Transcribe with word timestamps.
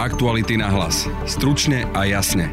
Aktuality 0.00 0.56
na 0.56 0.72
hlas. 0.72 1.04
Stručne 1.28 1.84
a 1.92 2.08
jasne. 2.08 2.48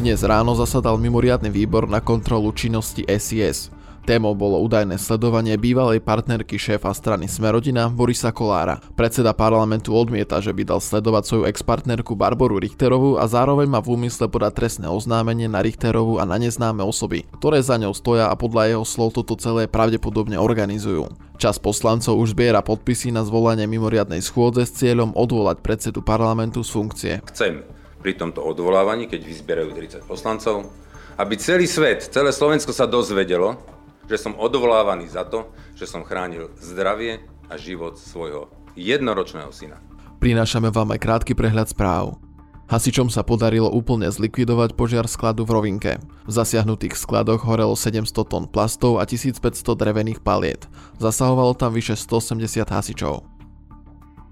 Dnes 0.00 0.24
ráno 0.24 0.56
zasadal 0.56 0.96
mimoriadny 0.96 1.52
výbor 1.52 1.84
na 1.92 2.00
kontrolu 2.00 2.56
činnosti 2.56 3.04
SIS. 3.04 3.68
Témou 4.06 4.38
bolo 4.38 4.62
údajné 4.62 5.02
sledovanie 5.02 5.58
bývalej 5.58 5.98
partnerky 5.98 6.62
šéfa 6.62 6.94
strany 6.94 7.26
Smerodina 7.26 7.90
Borisa 7.90 8.30
Kolára. 8.30 8.78
Predseda 8.94 9.34
parlamentu 9.34 9.90
odmieta, 9.98 10.38
že 10.38 10.54
by 10.54 10.62
dal 10.62 10.78
sledovať 10.78 11.26
svoju 11.26 11.44
ex-partnerku 11.50 12.14
Barboru 12.14 12.62
Richterovú 12.62 13.18
a 13.18 13.26
zároveň 13.26 13.66
má 13.66 13.82
v 13.82 13.98
úmysle 13.98 14.30
podať 14.30 14.62
trestné 14.62 14.86
oznámenie 14.86 15.50
na 15.50 15.58
Richterovú 15.58 16.22
a 16.22 16.24
na 16.24 16.38
neznáme 16.38 16.86
osoby, 16.86 17.26
ktoré 17.42 17.58
za 17.66 17.82
ňou 17.82 17.98
stoja 17.98 18.30
a 18.30 18.38
podľa 18.38 18.78
jeho 18.78 18.84
slov 18.86 19.18
toto 19.18 19.34
celé 19.42 19.66
pravdepodobne 19.66 20.38
organizujú. 20.38 21.10
Čas 21.42 21.58
poslancov 21.58 22.14
už 22.14 22.38
zbiera 22.38 22.62
podpisy 22.62 23.10
na 23.10 23.26
zvolanie 23.26 23.66
mimoriadnej 23.66 24.22
schôdze 24.22 24.70
s 24.70 24.86
cieľom 24.86 25.18
odvolať 25.18 25.66
predsedu 25.66 26.06
parlamentu 26.06 26.62
z 26.62 26.70
funkcie. 26.70 27.12
Chcem 27.34 27.66
pri 27.98 28.14
tomto 28.14 28.38
odvolávaní, 28.38 29.10
keď 29.10 29.26
vyzbierajú 29.26 29.74
30 29.74 30.06
poslancov, 30.06 30.70
aby 31.18 31.34
celý 31.34 31.66
svet, 31.66 32.06
celé 32.06 32.30
Slovensko 32.30 32.70
sa 32.70 32.86
dozvedelo, 32.86 33.74
že 34.06 34.16
som 34.18 34.38
odvolávaný 34.38 35.10
za 35.10 35.26
to, 35.26 35.50
že 35.74 35.86
som 35.86 36.06
chránil 36.06 36.54
zdravie 36.58 37.22
a 37.46 37.54
život 37.58 37.98
svojho 37.98 38.50
jednoročného 38.74 39.50
syna. 39.50 39.78
Prinášame 40.18 40.72
vám 40.72 40.96
aj 40.96 41.00
krátky 41.02 41.32
prehľad 41.36 41.70
správ. 41.70 42.18
Hasičom 42.66 43.06
sa 43.14 43.22
podarilo 43.22 43.70
úplne 43.70 44.10
zlikvidovať 44.10 44.74
požiar 44.74 45.06
skladu 45.06 45.46
v 45.46 45.54
Rovinke. 45.54 45.92
V 46.26 46.32
zasiahnutých 46.34 46.98
skladoch 46.98 47.46
horelo 47.46 47.78
700 47.78 48.10
tón 48.26 48.50
plastov 48.50 48.98
a 48.98 49.06
1500 49.06 49.38
drevených 49.78 50.18
paliet. 50.18 50.66
Zasahovalo 50.98 51.54
tam 51.54 51.70
vyše 51.70 51.94
180 51.94 52.66
hasičov. 52.66 53.35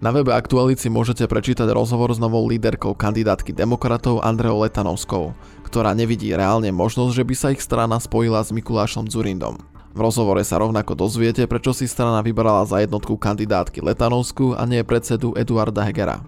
Na 0.04 0.12
webe 0.12 0.36
Aktualici 0.36 0.92
môžete 0.92 1.24
prečítať 1.24 1.64
rozhovor 1.72 2.12
s 2.12 2.20
novou 2.20 2.44
líderkou 2.44 2.92
kandidátky 2.92 3.56
demokratov 3.56 4.20
Andreou 4.20 4.60
Letanovskou, 4.60 5.32
ktorá 5.64 5.96
nevidí 5.96 6.28
reálne 6.36 6.68
možnosť, 6.76 7.12
že 7.16 7.24
by 7.24 7.32
sa 7.32 7.48
ich 7.56 7.64
strana 7.64 7.96
spojila 7.96 8.44
s 8.44 8.52
Mikulášom 8.52 9.08
Zurindom. 9.08 9.56
V 9.96 10.00
rozhovore 10.04 10.44
sa 10.44 10.60
rovnako 10.60 10.92
dozviete, 10.92 11.48
prečo 11.48 11.72
si 11.72 11.88
strana 11.88 12.20
vybrala 12.20 12.68
za 12.68 12.84
jednotku 12.84 13.16
kandidátky 13.16 13.80
Letanovskú 13.80 14.52
a 14.52 14.68
nie 14.68 14.84
predsedu 14.84 15.32
Eduarda 15.40 15.88
Hegera. 15.88 16.20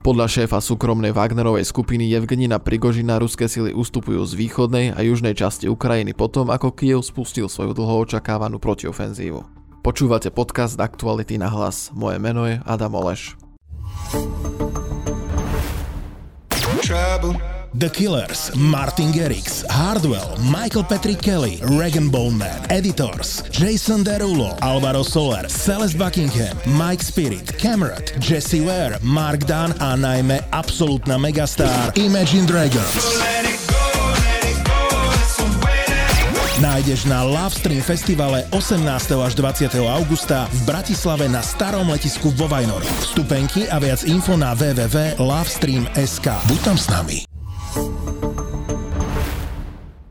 Podľa 0.00 0.32
šéfa 0.32 0.56
súkromnej 0.64 1.12
Wagnerovej 1.12 1.68
skupiny 1.68 2.08
Evgenina 2.08 2.56
Prigožina 2.56 3.20
ruské 3.20 3.52
sily 3.52 3.76
ustupujú 3.76 4.24
z 4.24 4.32
východnej 4.32 4.96
a 4.96 5.04
južnej 5.04 5.36
časti 5.36 5.68
Ukrajiny 5.68 6.16
potom, 6.16 6.48
ako 6.48 6.72
Kiev 6.72 7.04
spustil 7.04 7.52
svoju 7.52 7.76
dlho 7.76 8.08
očakávanú 8.08 8.56
protiofenzívu. 8.56 9.61
Počúvate 9.82 10.30
podcast 10.30 10.78
Aktuality 10.78 11.42
na 11.42 11.50
hlas. 11.50 11.90
Moje 11.90 12.22
meno 12.22 12.46
je 12.46 12.62
Adam 12.62 12.94
Oleš. 12.94 13.34
The 17.74 17.90
Killers, 17.90 18.54
Martin 18.54 19.10
Garrix, 19.10 19.66
Hardwell, 19.66 20.38
Michael 20.38 20.84
Patrick 20.86 21.18
Kelly, 21.18 21.58
Regan 21.66 22.10
Bowman, 22.14 22.62
Editors, 22.70 23.42
Jason 23.50 24.04
Derulo, 24.06 24.54
Alvaro 24.62 25.02
Soler, 25.02 25.50
Celeste 25.50 25.98
Buckingham, 25.98 26.54
Mike 26.78 27.02
Spirit, 27.02 27.56
Cameron, 27.58 28.02
Jesse 28.20 28.62
Ware, 28.62 29.02
Mark 29.02 29.50
Dunn 29.50 29.74
a 29.82 29.96
najmä 29.96 30.38
absolútna 30.52 31.18
megastar 31.18 31.90
Imagine 31.98 32.46
Dragons. 32.46 33.51
Nájdeš 36.62 37.10
na 37.10 37.26
Lovestream 37.26 37.82
festivale 37.82 38.46
18. 38.54 38.86
až 39.18 39.34
20. 39.34 39.82
augusta 39.82 40.46
v 40.46 40.62
Bratislave 40.62 41.26
na 41.26 41.42
starom 41.42 41.90
letisku 41.90 42.30
vo 42.38 42.46
Vajnoroch. 42.46 42.86
Vstupenky 43.02 43.66
a 43.66 43.82
viac 43.82 44.06
info 44.06 44.38
na 44.38 44.54
www.lovestream.sk. 44.54 46.26
Buď 46.46 46.60
tam 46.62 46.78
s 46.78 46.86
nami. 46.86 47.26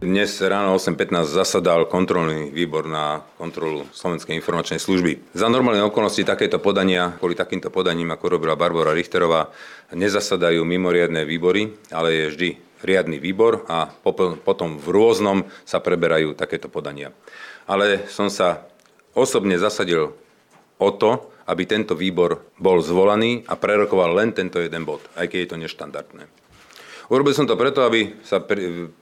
Dnes 0.04 0.44
ráno 0.44 0.76
8.15 0.76 1.24
zasadal 1.32 1.88
kontrolný 1.88 2.52
výbor 2.52 2.84
na 2.84 3.24
kontrolu 3.40 3.88
Slovenskej 3.96 4.36
informačnej 4.36 4.84
služby. 4.84 5.32
Za 5.32 5.48
normálne 5.48 5.88
okolnosti 5.88 6.20
takéto 6.28 6.60
podania, 6.60 7.16
kvôli 7.16 7.32
takýmto 7.32 7.72
podaním, 7.72 8.12
ako 8.12 8.28
robila 8.28 8.60
Barbara 8.60 8.92
Richterová, 8.92 9.48
nezasadajú 9.96 10.68
mimoriadné 10.68 11.24
výbory, 11.24 11.72
ale 11.96 12.12
je 12.12 12.26
vždy 12.28 12.50
riadny 12.84 13.18
výbor 13.22 13.66
a 13.70 13.90
potom 14.46 14.78
v 14.78 14.88
rôznom 14.90 15.48
sa 15.66 15.80
preberajú 15.80 16.34
takéto 16.34 16.68
podania. 16.68 17.14
Ale 17.70 18.10
som 18.10 18.28
sa 18.28 18.66
osobne 19.14 19.60
zasadil 19.60 20.14
o 20.82 20.90
to, 20.90 21.32
aby 21.46 21.68
tento 21.68 21.98
výbor 21.98 22.42
bol 22.58 22.80
zvolaný 22.80 23.44
a 23.50 23.58
prerokoval 23.58 24.16
len 24.16 24.32
tento 24.32 24.62
jeden 24.62 24.88
bod, 24.88 25.04
aj 25.20 25.28
keď 25.28 25.40
je 25.42 25.50
to 25.50 25.62
neštandardné. 25.62 26.24
Urobil 27.12 27.36
som 27.36 27.44
to 27.44 27.60
preto, 27.60 27.84
aby 27.84 28.16
sa 28.24 28.40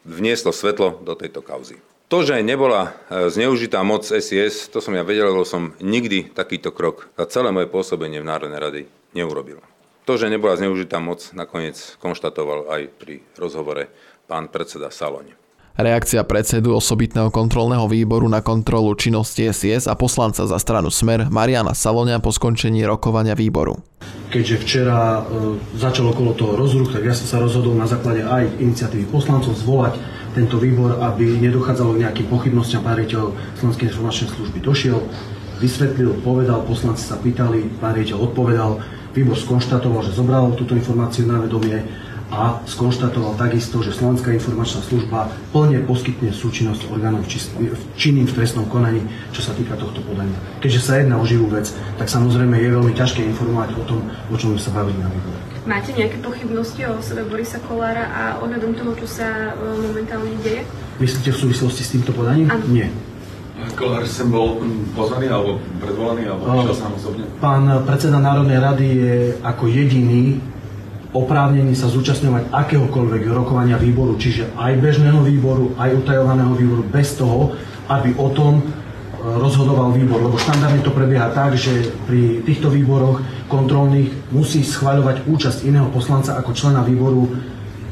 vnieslo 0.02 0.50
svetlo 0.50 0.98
do 1.06 1.14
tejto 1.14 1.46
kauzy. 1.46 1.78
To, 2.10 2.26
že 2.26 2.42
nebola 2.42 2.90
e, 2.90 3.30
zneužitá 3.30 3.86
moc 3.86 4.02
SIS, 4.02 4.66
to 4.74 4.82
som 4.82 4.98
ja 4.98 5.06
vedel, 5.06 5.30
lebo 5.30 5.46
som 5.46 5.78
nikdy 5.78 6.34
takýto 6.34 6.74
krok 6.74 7.06
za 7.14 7.30
celé 7.30 7.54
moje 7.54 7.70
pôsobenie 7.70 8.18
v 8.18 8.26
Národnej 8.26 8.58
rady 8.58 8.82
neurobil. 9.14 9.62
To, 10.10 10.18
že 10.18 10.26
nebola 10.26 10.58
zneužitá 10.58 10.98
moc, 10.98 11.22
nakoniec 11.38 11.78
konštatoval 12.02 12.66
aj 12.74 12.82
pri 12.98 13.22
rozhovore 13.38 13.94
pán 14.26 14.50
predseda 14.50 14.90
Saloň. 14.90 15.38
Reakcia 15.78 16.26
predsedu 16.26 16.74
osobitného 16.74 17.30
kontrolného 17.30 17.86
výboru 17.86 18.26
na 18.26 18.42
kontrolu 18.42 18.90
činnosti 18.98 19.46
SIS 19.46 19.86
a 19.86 19.94
poslanca 19.94 20.50
za 20.50 20.58
stranu 20.58 20.90
Smer 20.90 21.30
Mariana 21.30 21.78
Salonia 21.78 22.18
po 22.18 22.34
skončení 22.34 22.82
rokovania 22.90 23.38
výboru. 23.38 23.78
Keďže 24.34 24.56
včera 24.66 25.22
e, 25.22 25.62
začalo 25.78 26.10
okolo 26.10 26.34
toho 26.34 26.58
rozruch, 26.58 26.90
tak 26.90 27.06
ja 27.06 27.14
som 27.14 27.30
sa 27.30 27.38
rozhodol 27.46 27.78
na 27.78 27.86
základe 27.86 28.26
aj 28.26 28.50
iniciatívy 28.58 29.14
poslancov 29.14 29.62
zvolať 29.62 29.94
tento 30.34 30.58
výbor, 30.58 31.06
aby 31.06 31.38
nedochádzalo 31.38 31.94
k 31.94 32.02
nejakým 32.10 32.28
pochybnostiam. 32.34 32.82
Pán 32.82 32.98
riaditeľ 32.98 33.30
Slovenskej 33.62 33.94
informačnej 33.94 34.34
služby 34.34 34.58
došiel, 34.58 34.98
vysvetlil, 35.62 36.18
povedal, 36.26 36.66
poslanci 36.66 37.06
sa 37.06 37.22
pýtali, 37.22 37.78
pán 37.78 37.94
riaditeľ 37.94 38.18
odpovedal, 38.26 38.98
výbor 39.14 39.38
skonštatoval, 39.38 40.06
že 40.06 40.18
zobral 40.18 40.52
túto 40.54 40.78
informáciu 40.78 41.26
na 41.26 41.42
vedomie 41.42 41.82
a 42.30 42.62
skonštatoval 42.70 43.34
takisto, 43.42 43.82
že 43.82 43.90
Slovenská 43.90 44.30
informačná 44.30 44.86
služba 44.86 45.34
plne 45.50 45.82
poskytne 45.82 46.30
súčinnosť 46.30 46.86
orgánov 46.94 47.26
činným 47.98 48.30
v 48.30 48.36
trestnom 48.38 48.70
konaní, 48.70 49.02
čo 49.34 49.42
sa 49.42 49.58
týka 49.58 49.74
tohto 49.74 50.06
podania. 50.06 50.38
Keďže 50.62 50.82
sa 50.82 51.02
jedná 51.02 51.18
o 51.18 51.26
živú 51.26 51.50
vec, 51.50 51.74
tak 51.98 52.06
samozrejme 52.06 52.54
je 52.54 52.70
veľmi 52.70 52.94
ťažké 52.94 53.26
informovať 53.34 53.74
o 53.82 53.84
tom, 53.90 54.00
o 54.30 54.36
čom 54.38 54.54
sa 54.62 54.70
bavili 54.70 55.02
na 55.02 55.10
výbore. 55.10 55.38
Máte 55.66 55.90
nejaké 55.94 56.22
pochybnosti 56.22 56.82
o 56.86 57.02
osobe 57.02 57.26
Borisa 57.26 57.58
Kolára 57.66 58.06
a 58.14 58.22
ohľadom 58.46 58.78
toho, 58.78 58.92
čo 58.94 59.08
sa 59.10 59.54
e, 59.54 59.76
momentálne 59.90 60.38
deje? 60.46 60.66
Myslíte 61.02 61.34
v 61.34 61.38
súvislosti 61.50 61.82
s 61.82 61.94
týmto 61.98 62.14
podaním? 62.14 62.50
Áno. 62.50 62.64
Nie. 62.70 62.94
Kolár 63.80 64.04
sem 64.04 64.28
bol 64.28 64.60
pozvaný 64.92 65.32
alebo 65.32 65.56
predvolaný 65.80 66.28
alebo 66.28 66.52
prišiel 66.52 66.76
sám 66.76 66.92
osobne? 67.00 67.24
Pán 67.40 67.64
predseda 67.88 68.20
Národnej 68.20 68.60
rady 68.60 68.86
je 68.92 69.16
ako 69.40 69.72
jediný 69.72 70.36
oprávnení 71.16 71.74
sa 71.74 71.88
zúčastňovať 71.88 72.54
akéhokoľvek 72.54 73.24
rokovania 73.32 73.80
výboru, 73.82 74.20
čiže 74.20 74.52
aj 74.60 74.78
bežného 74.78 75.24
výboru, 75.26 75.74
aj 75.80 75.96
utajovaného 75.96 76.54
výboru, 76.54 76.84
bez 76.86 77.18
toho, 77.18 77.56
aby 77.90 78.14
o 78.20 78.30
tom 78.30 78.62
e, 78.62 78.64
rozhodoval 79.18 79.90
výbor, 79.96 80.22
lebo 80.22 80.38
štandardne 80.38 80.86
to 80.86 80.94
prebieha 80.94 81.34
tak, 81.34 81.58
že 81.58 81.90
pri 82.06 82.46
týchto 82.46 82.70
výboroch 82.70 83.24
kontrolných 83.50 84.30
musí 84.30 84.62
schváľovať 84.62 85.26
účasť 85.26 85.66
iného 85.66 85.90
poslanca 85.90 86.38
ako 86.38 86.54
člena 86.54 86.86
výboru 86.86 87.26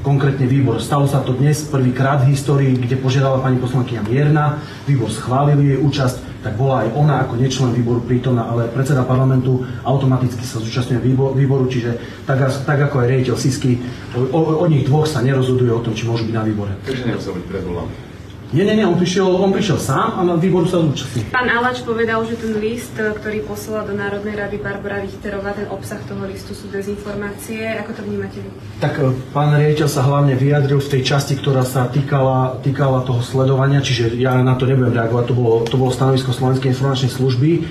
konkrétne 0.08 0.48
výbor. 0.48 0.80
Stalo 0.80 1.04
sa 1.04 1.20
to 1.20 1.36
dnes 1.36 1.68
prvýkrát 1.68 2.24
v 2.24 2.32
histórii, 2.32 2.72
kde 2.80 2.96
požiadala 2.96 3.44
pani 3.44 3.60
poslankyňa 3.60 4.08
Mierna, 4.08 4.64
výbor 4.88 5.12
schválil 5.12 5.60
jej 5.60 5.76
účasť, 5.84 6.48
tak 6.48 6.56
bola 6.56 6.88
aj 6.88 6.96
ona 6.96 7.28
ako 7.28 7.36
nečlen 7.36 7.76
výboru 7.76 8.00
prítomná, 8.00 8.48
ale 8.48 8.72
predseda 8.72 9.04
parlamentu 9.04 9.68
automaticky 9.84 10.48
sa 10.48 10.64
zúčastňuje 10.64 11.04
výboru, 11.36 11.68
čiže 11.68 12.24
tak, 12.24 12.40
tak 12.64 12.80
ako 12.88 13.04
aj 13.04 13.08
riaditeľ 13.12 13.36
Sisky, 13.36 13.84
o, 14.16 14.32
o, 14.32 14.64
o 14.64 14.66
nich 14.72 14.88
dvoch 14.88 15.04
sa 15.04 15.20
nerozhoduje 15.20 15.76
o 15.76 15.84
tom, 15.84 15.92
či 15.92 16.08
môžu 16.08 16.24
byť 16.24 16.36
na 16.40 16.44
výbore. 16.48 16.72
Takže 16.88 17.04
nemusel 17.04 17.36
byť 17.36 17.46
predvolaný. 17.52 18.07
Nie, 18.56 18.64
nie, 18.64 18.80
nie, 18.80 18.88
on 18.88 18.96
prišiel, 18.96 19.28
on 19.28 19.52
prišiel 19.52 19.76
sám 19.76 20.16
a 20.16 20.22
na 20.24 20.40
výboru 20.40 20.64
sa 20.72 20.80
zúčastnil. 20.80 21.28
Pán 21.36 21.52
Alač 21.52 21.84
povedal, 21.84 22.24
že 22.24 22.40
ten 22.40 22.56
list, 22.56 22.96
ktorý 22.96 23.44
poslala 23.44 23.84
do 23.84 23.92
Národnej 23.92 24.40
rady 24.40 24.56
Barbara 24.64 25.04
Richterová, 25.04 25.52
ten 25.52 25.68
obsah 25.68 26.00
toho 26.08 26.24
listu 26.24 26.56
sú 26.56 26.72
dezinformácie. 26.72 27.76
Ako 27.84 27.92
to 28.00 28.08
vnímate 28.08 28.40
vy? 28.40 28.48
Tak 28.80 29.04
e, 29.04 29.12
pán 29.36 29.52
riaditeľ 29.52 29.88
sa 29.92 30.00
hlavne 30.08 30.40
vyjadril 30.40 30.80
v 30.80 30.92
tej 30.96 31.02
časti, 31.04 31.36
ktorá 31.36 31.68
sa 31.68 31.92
týkala, 31.92 32.64
týkala 32.64 33.04
toho 33.04 33.20
sledovania, 33.20 33.84
čiže 33.84 34.16
ja 34.16 34.40
na 34.40 34.56
to 34.56 34.64
nebudem 34.64 34.96
reagovať, 34.96 35.24
to 35.28 35.36
bolo, 35.36 35.68
to 35.68 35.76
bolo 35.76 35.92
stanovisko 35.92 36.32
Slovenskej 36.32 36.72
informačnej 36.72 37.12
služby, 37.12 37.68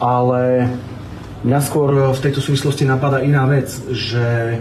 ale 0.00 0.72
mňa 1.44 1.60
skôr 1.60 2.16
v 2.16 2.20
tejto 2.24 2.40
súvislosti 2.40 2.88
napadá 2.88 3.20
iná 3.20 3.44
vec, 3.44 3.68
že 3.92 4.56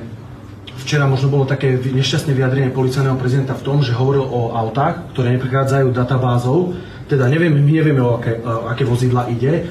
Včera 0.79 1.05
možno 1.05 1.27
bolo 1.27 1.43
také 1.43 1.75
nešťastné 1.75 2.31
vyjadrenie 2.31 2.71
policajného 2.71 3.19
prezidenta 3.19 3.53
v 3.53 3.65
tom, 3.67 3.83
že 3.83 3.91
hovoril 3.91 4.23
o 4.23 4.55
autách, 4.55 5.11
ktoré 5.11 5.35
neprichádzajú 5.35 5.91
databázou. 5.91 6.73
Teda 7.11 7.27
neviem, 7.27 7.51
my 7.51 7.71
nevieme, 7.71 7.99
o 7.99 8.15
aké, 8.15 8.39
aké 8.43 8.87
vozidla 8.87 9.27
ide, 9.27 9.67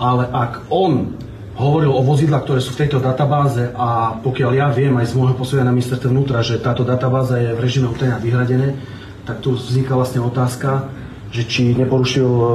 ale 0.00 0.24
ak 0.32 0.72
on 0.72 1.12
hovoril 1.56 1.88
o 1.88 2.04
vozidlách, 2.04 2.44
ktoré 2.44 2.60
sú 2.60 2.76
v 2.76 2.80
tejto 2.84 3.00
databáze 3.00 3.72
a 3.72 4.20
pokiaľ 4.20 4.50
ja 4.52 4.68
viem 4.68 4.92
aj 4.96 5.12
z 5.12 5.16
môjho 5.16 5.34
posúdenia 5.36 5.72
na 5.72 5.76
ministerstve 5.76 6.12
vnútra, 6.12 6.44
že 6.44 6.60
táto 6.60 6.84
databáza 6.84 7.40
je 7.40 7.56
v 7.56 7.62
režime 7.64 7.88
utajenia 7.88 8.20
vyhradené, 8.20 8.76
tak 9.24 9.40
tu 9.40 9.56
vzniká 9.56 9.96
vlastne 9.96 10.20
otázka, 10.20 10.88
že 11.30 11.42
či 11.46 11.62
neporušil 11.74 12.26
e, 12.26 12.48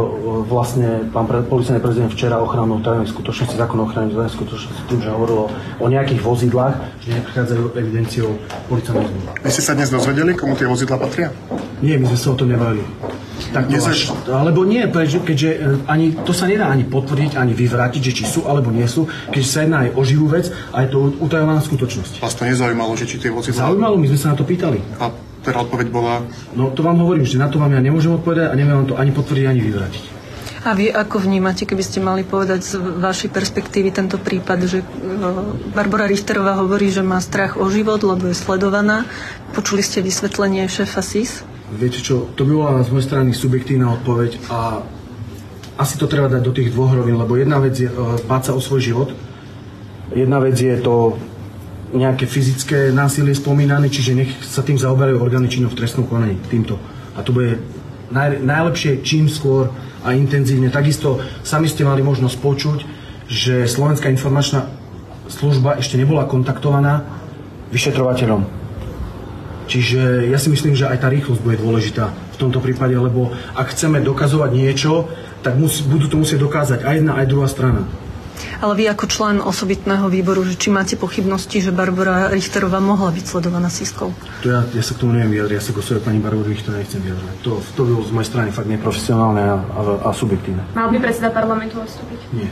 vlastne 0.48 1.08
pán 1.12 1.28
policajný 1.28 1.80
prezident 1.84 2.12
včera 2.12 2.40
ochranu 2.40 2.80
tajnej 2.80 3.10
skutočnosti, 3.10 3.56
zákon 3.56 3.78
o 3.82 3.86
ochrane 3.88 4.12
tajnej 4.12 4.32
skutočnosti 4.32 4.82
tým, 4.88 5.00
že 5.04 5.10
hovorilo 5.12 5.52
o 5.80 5.88
nejakých 5.88 6.22
vozidlách, 6.24 6.76
že 7.04 7.10
neprichádzajú 7.20 7.64
evidenciou 7.76 8.32
policajného 8.72 9.08
zboru. 9.08 9.28
Vy 9.44 9.50
ste 9.52 9.64
sa 9.64 9.74
dnes 9.76 9.90
dozvedeli, 9.92 10.32
komu 10.34 10.56
tie 10.56 10.68
vozidla 10.68 10.98
patria? 10.98 11.30
Nie, 11.82 11.98
my 11.98 12.06
sme 12.14 12.20
sa 12.20 12.28
o 12.32 12.38
tom 12.38 12.48
nebavili. 12.50 12.86
Tak 13.52 13.68
to 13.68 13.74
až, 13.74 14.14
alebo 14.30 14.64
nie, 14.64 14.86
keďže 14.88 15.50
e, 15.50 15.58
ani, 15.90 16.14
to 16.24 16.32
sa 16.32 16.46
nedá 16.46 16.70
ani 16.70 16.86
potvrdiť, 16.86 17.36
ani 17.36 17.52
vyvrátiť, 17.58 18.02
že 18.02 18.14
či 18.22 18.24
sú 18.24 18.46
alebo 18.46 18.70
nie 18.70 18.86
sú, 18.86 19.10
keď 19.34 19.44
sa 19.44 19.66
jedná 19.66 19.78
aj 19.88 19.90
o 19.98 20.02
živú 20.06 20.30
vec 20.30 20.54
a 20.72 20.86
je 20.86 20.94
to 20.94 21.12
utajovaná 21.20 21.60
skutočnosť. 21.60 22.22
Vás 22.22 22.38
to 22.38 22.46
nezaujímalo, 22.46 22.94
že 22.94 23.10
či 23.10 23.18
tie 23.18 23.34
vozidla... 23.34 23.68
Zaujímalo, 23.68 23.98
my 23.98 24.08
sme 24.14 24.20
sa 24.22 24.28
na 24.32 24.38
to 24.38 24.46
pýtali. 24.46 24.80
A 25.02 25.31
teda 25.42 25.58
odpoveď 25.66 25.88
bola... 25.90 26.22
No 26.54 26.70
to 26.70 26.86
vám 26.86 27.02
hovorím, 27.02 27.26
že 27.26 27.42
na 27.42 27.50
to 27.50 27.58
vám 27.58 27.74
ja 27.74 27.82
nemôžem 27.82 28.14
odpovedať 28.14 28.54
a 28.54 28.58
neviem 28.58 28.78
vám 28.78 28.90
to 28.94 28.98
ani 28.98 29.12
potvrdiť, 29.14 29.46
ani 29.50 29.62
vyvrátiť. 29.62 30.04
A 30.62 30.78
vy 30.78 30.94
ako 30.94 31.26
vnímate, 31.26 31.66
keby 31.66 31.82
ste 31.82 32.06
mali 32.06 32.22
povedať 32.22 32.62
z 32.62 32.74
vašej 32.78 33.34
perspektívy 33.34 33.90
tento 33.90 34.22
prípad, 34.22 34.60
že 34.70 34.86
e, 34.86 34.88
Barbara 35.74 36.06
Richterová 36.06 36.62
hovorí, 36.62 36.94
že 36.94 37.02
má 37.02 37.18
strach 37.18 37.58
o 37.58 37.66
život, 37.74 38.06
lebo 38.06 38.30
je 38.30 38.38
sledovaná. 38.38 39.10
Počuli 39.58 39.82
ste 39.82 40.06
vysvetlenie 40.06 40.70
šéfa 40.70 41.02
SIS? 41.02 41.42
Viete 41.74 41.98
čo, 42.06 42.30
to 42.38 42.46
by 42.46 42.54
bola 42.54 42.86
z 42.86 42.94
mojej 42.94 43.08
strany 43.10 43.34
subjektívna 43.34 43.90
odpoveď 43.98 44.38
a 44.54 44.86
asi 45.82 45.98
to 45.98 46.06
treba 46.06 46.30
dať 46.30 46.46
do 46.46 46.54
tých 46.54 46.70
dvoch 46.70 46.94
rovín, 46.94 47.18
lebo 47.18 47.42
jedna 47.42 47.58
vec 47.58 47.74
je 47.74 47.90
uh, 47.90 48.22
báť 48.30 48.52
sa 48.52 48.54
o 48.54 48.62
svoj 48.62 48.86
život, 48.86 49.10
jedna 50.14 50.38
vec 50.44 50.60
je 50.60 50.78
to 50.78 51.18
nejaké 51.92 52.26
fyzické 52.28 52.90
násilie 52.96 53.36
spomínané, 53.36 53.92
čiže 53.92 54.16
nech 54.16 54.32
sa 54.44 54.64
tým 54.64 54.80
zaoberajú 54.80 55.20
orgány 55.20 55.52
činov 55.52 55.76
v 55.76 55.84
trestnom 55.84 56.08
konaní 56.08 56.40
týmto. 56.48 56.80
A 57.16 57.24
to 57.24 57.36
bude 57.36 57.60
naj, 58.12 58.40
najlepšie 58.40 59.04
čím 59.04 59.28
skôr 59.28 59.72
a 60.02 60.16
intenzívne. 60.16 60.72
Takisto 60.72 61.20
sami 61.44 61.68
ste 61.68 61.84
mali 61.84 62.02
možnosť 62.02 62.36
počuť, 62.40 62.80
že 63.28 63.68
Slovenská 63.68 64.12
informačná 64.12 64.68
služba 65.32 65.80
ešte 65.80 65.96
nebola 65.96 66.28
kontaktovaná 66.28 67.08
vyšetrovateľom. 67.72 68.44
Čiže 69.72 70.28
ja 70.28 70.36
si 70.36 70.52
myslím, 70.52 70.76
že 70.76 70.92
aj 70.92 71.00
tá 71.00 71.08
rýchlosť 71.08 71.40
bude 71.40 71.56
dôležitá 71.64 72.12
v 72.12 72.38
tomto 72.40 72.60
prípade, 72.60 72.92
lebo 72.92 73.32
ak 73.56 73.72
chceme 73.72 74.04
dokazovať 74.04 74.52
niečo, 74.52 75.08
tak 75.40 75.56
mus, 75.56 75.80
budú 75.88 76.12
to 76.12 76.20
musieť 76.20 76.44
dokázať 76.44 76.80
aj 76.84 76.96
jedna, 77.00 77.16
aj 77.16 77.30
druhá 77.32 77.48
strana. 77.48 77.88
Ale 78.60 78.74
vy 78.78 78.90
ako 78.92 79.06
člen 79.08 79.38
osobitného 79.42 80.08
výboru, 80.12 80.46
že 80.46 80.58
či 80.58 80.70
máte 80.74 80.96
pochybnosti, 80.98 81.62
že 81.62 81.72
Barbara 81.74 82.30
Richterová 82.30 82.78
mohla 82.78 83.10
byť 83.14 83.26
sledovaná 83.26 83.70
sískou? 83.72 84.14
To 84.42 84.48
ja, 84.48 84.66
ja 84.72 84.84
sa 84.84 84.94
k 84.94 85.02
tomu 85.06 85.18
neviem 85.18 85.40
vyjadriť, 85.40 85.56
ja 85.58 85.64
sa 85.64 85.72
k 85.74 85.78
osobe 85.82 86.00
pani 86.02 86.20
Barbaru 86.22 86.50
Richterovej 86.50 86.86
nechcem 86.86 87.02
vyjadriť. 87.02 87.38
To, 87.46 87.52
to 87.76 87.82
bolo 87.88 88.06
z 88.06 88.12
mojej 88.14 88.30
strany 88.30 88.50
fakt 88.54 88.70
neprofesionálne 88.70 89.44
a, 89.44 89.56
a, 89.58 89.82
a 90.06 90.10
subjektívne. 90.14 90.64
Mal 90.78 90.90
by 90.92 90.98
predseda 91.02 91.30
parlamentu 91.34 91.82
odstúpiť? 91.82 92.20
Nie. 92.36 92.50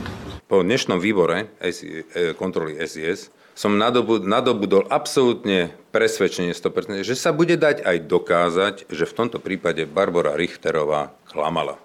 Po 0.50 0.66
dnešnom 0.66 0.98
výbore 0.98 1.54
e, 1.62 2.34
kontroly 2.34 2.74
SIS 2.82 3.30
som 3.54 3.78
nadobudol 3.78 4.88
absolútne 4.90 5.70
presvedčenie 5.94 6.56
100%, 6.56 7.06
že 7.06 7.14
sa 7.14 7.30
bude 7.30 7.54
dať 7.54 7.84
aj 7.84 7.96
dokázať, 8.08 8.74
že 8.88 9.04
v 9.04 9.14
tomto 9.14 9.38
prípade 9.38 9.84
Barbara 9.84 10.34
Richterová 10.34 11.14
klamala. 11.28 11.76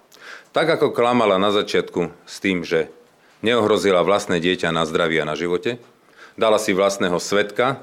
Tak 0.56 0.80
ako 0.80 0.96
klamala 0.96 1.36
na 1.36 1.52
začiatku 1.52 2.10
s 2.24 2.36
tým, 2.40 2.64
že 2.64 2.88
neohrozila 3.40 4.04
vlastné 4.04 4.40
dieťa 4.40 4.72
na 4.72 4.84
zdraví 4.88 5.20
a 5.20 5.28
na 5.28 5.36
živote, 5.36 5.80
dala 6.36 6.60
si 6.60 6.76
vlastného 6.76 7.16
svetka, 7.20 7.82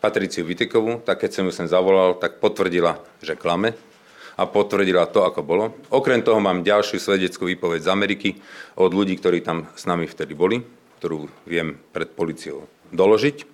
Patriciu 0.00 0.48
Vitekovú, 0.48 1.04
tak 1.04 1.20
keď 1.20 1.30
som 1.30 1.44
ju 1.44 1.52
sem 1.52 1.68
zavolal, 1.68 2.16
tak 2.16 2.40
potvrdila, 2.40 3.04
že 3.20 3.36
klame 3.36 3.76
a 4.40 4.48
potvrdila 4.48 5.04
to, 5.12 5.28
ako 5.28 5.44
bolo. 5.44 5.76
Okrem 5.92 6.24
toho 6.24 6.40
mám 6.40 6.64
ďalšiu 6.64 6.96
svedeckú 6.96 7.44
výpoveď 7.44 7.84
z 7.84 7.92
Ameriky 7.92 8.28
od 8.80 8.96
ľudí, 8.96 9.20
ktorí 9.20 9.44
tam 9.44 9.68
s 9.76 9.84
nami 9.84 10.08
vtedy 10.08 10.32
boli, 10.32 10.64
ktorú 10.96 11.28
viem 11.44 11.76
pred 11.92 12.08
policiou 12.16 12.64
doložiť. 12.96 13.44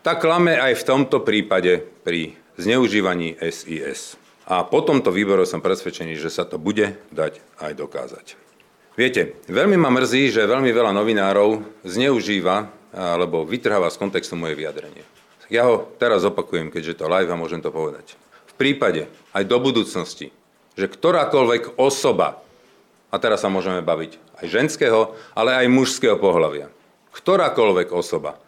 Tak 0.00 0.24
klame 0.24 0.56
aj 0.56 0.80
v 0.80 0.86
tomto 0.88 1.20
prípade 1.20 1.84
pri 2.00 2.32
zneužívaní 2.56 3.36
SIS. 3.36 4.16
A 4.48 4.64
po 4.64 4.80
tomto 4.80 5.12
výboru 5.12 5.44
som 5.44 5.60
presvedčený, 5.60 6.16
že 6.16 6.32
sa 6.32 6.48
to 6.48 6.56
bude 6.56 6.96
dať 7.12 7.42
aj 7.60 7.72
dokázať. 7.76 8.45
Viete, 8.96 9.36
veľmi 9.44 9.76
ma 9.76 9.92
mrzí, 9.92 10.32
že 10.32 10.48
veľmi 10.48 10.72
veľa 10.72 10.96
novinárov 10.96 11.60
zneužíva 11.84 12.72
alebo 12.96 13.44
vytrháva 13.44 13.92
z 13.92 14.00
kontextu 14.00 14.40
moje 14.40 14.56
vyjadrenie. 14.56 15.04
Ja 15.52 15.68
ho 15.68 15.84
teraz 16.00 16.24
opakujem, 16.24 16.72
keďže 16.72 17.04
to 17.04 17.12
live 17.12 17.28
a 17.28 17.36
môžem 17.36 17.60
to 17.60 17.68
povedať. 17.68 18.16
V 18.48 18.54
prípade 18.56 19.12
aj 19.36 19.44
do 19.44 19.60
budúcnosti, 19.60 20.32
že 20.80 20.88
ktorákoľvek 20.88 21.76
osoba, 21.76 22.40
a 23.12 23.16
teraz 23.20 23.44
sa 23.44 23.52
môžeme 23.52 23.84
baviť 23.84 24.16
aj 24.40 24.46
ženského, 24.48 25.12
ale 25.36 25.52
aj 25.52 25.68
mužského 25.68 26.16
pohľavia, 26.16 26.72
ktorákoľvek 27.12 27.92
osoba 27.92 28.40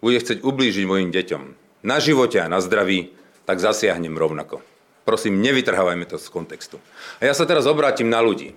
bude 0.00 0.16
chcieť 0.16 0.40
ublížiť 0.40 0.88
mojim 0.88 1.12
deťom 1.12 1.42
na 1.84 2.00
živote 2.00 2.40
a 2.40 2.48
na 2.48 2.58
zdraví, 2.64 3.12
tak 3.44 3.60
zasiahnem 3.60 4.16
rovnako. 4.16 4.64
Prosím, 5.04 5.44
nevytrhávajme 5.44 6.08
to 6.08 6.16
z 6.16 6.26
kontextu. 6.32 6.80
A 7.20 7.28
ja 7.28 7.36
sa 7.36 7.44
teraz 7.44 7.68
obrátim 7.68 8.08
na 8.08 8.24
ľudí. 8.24 8.56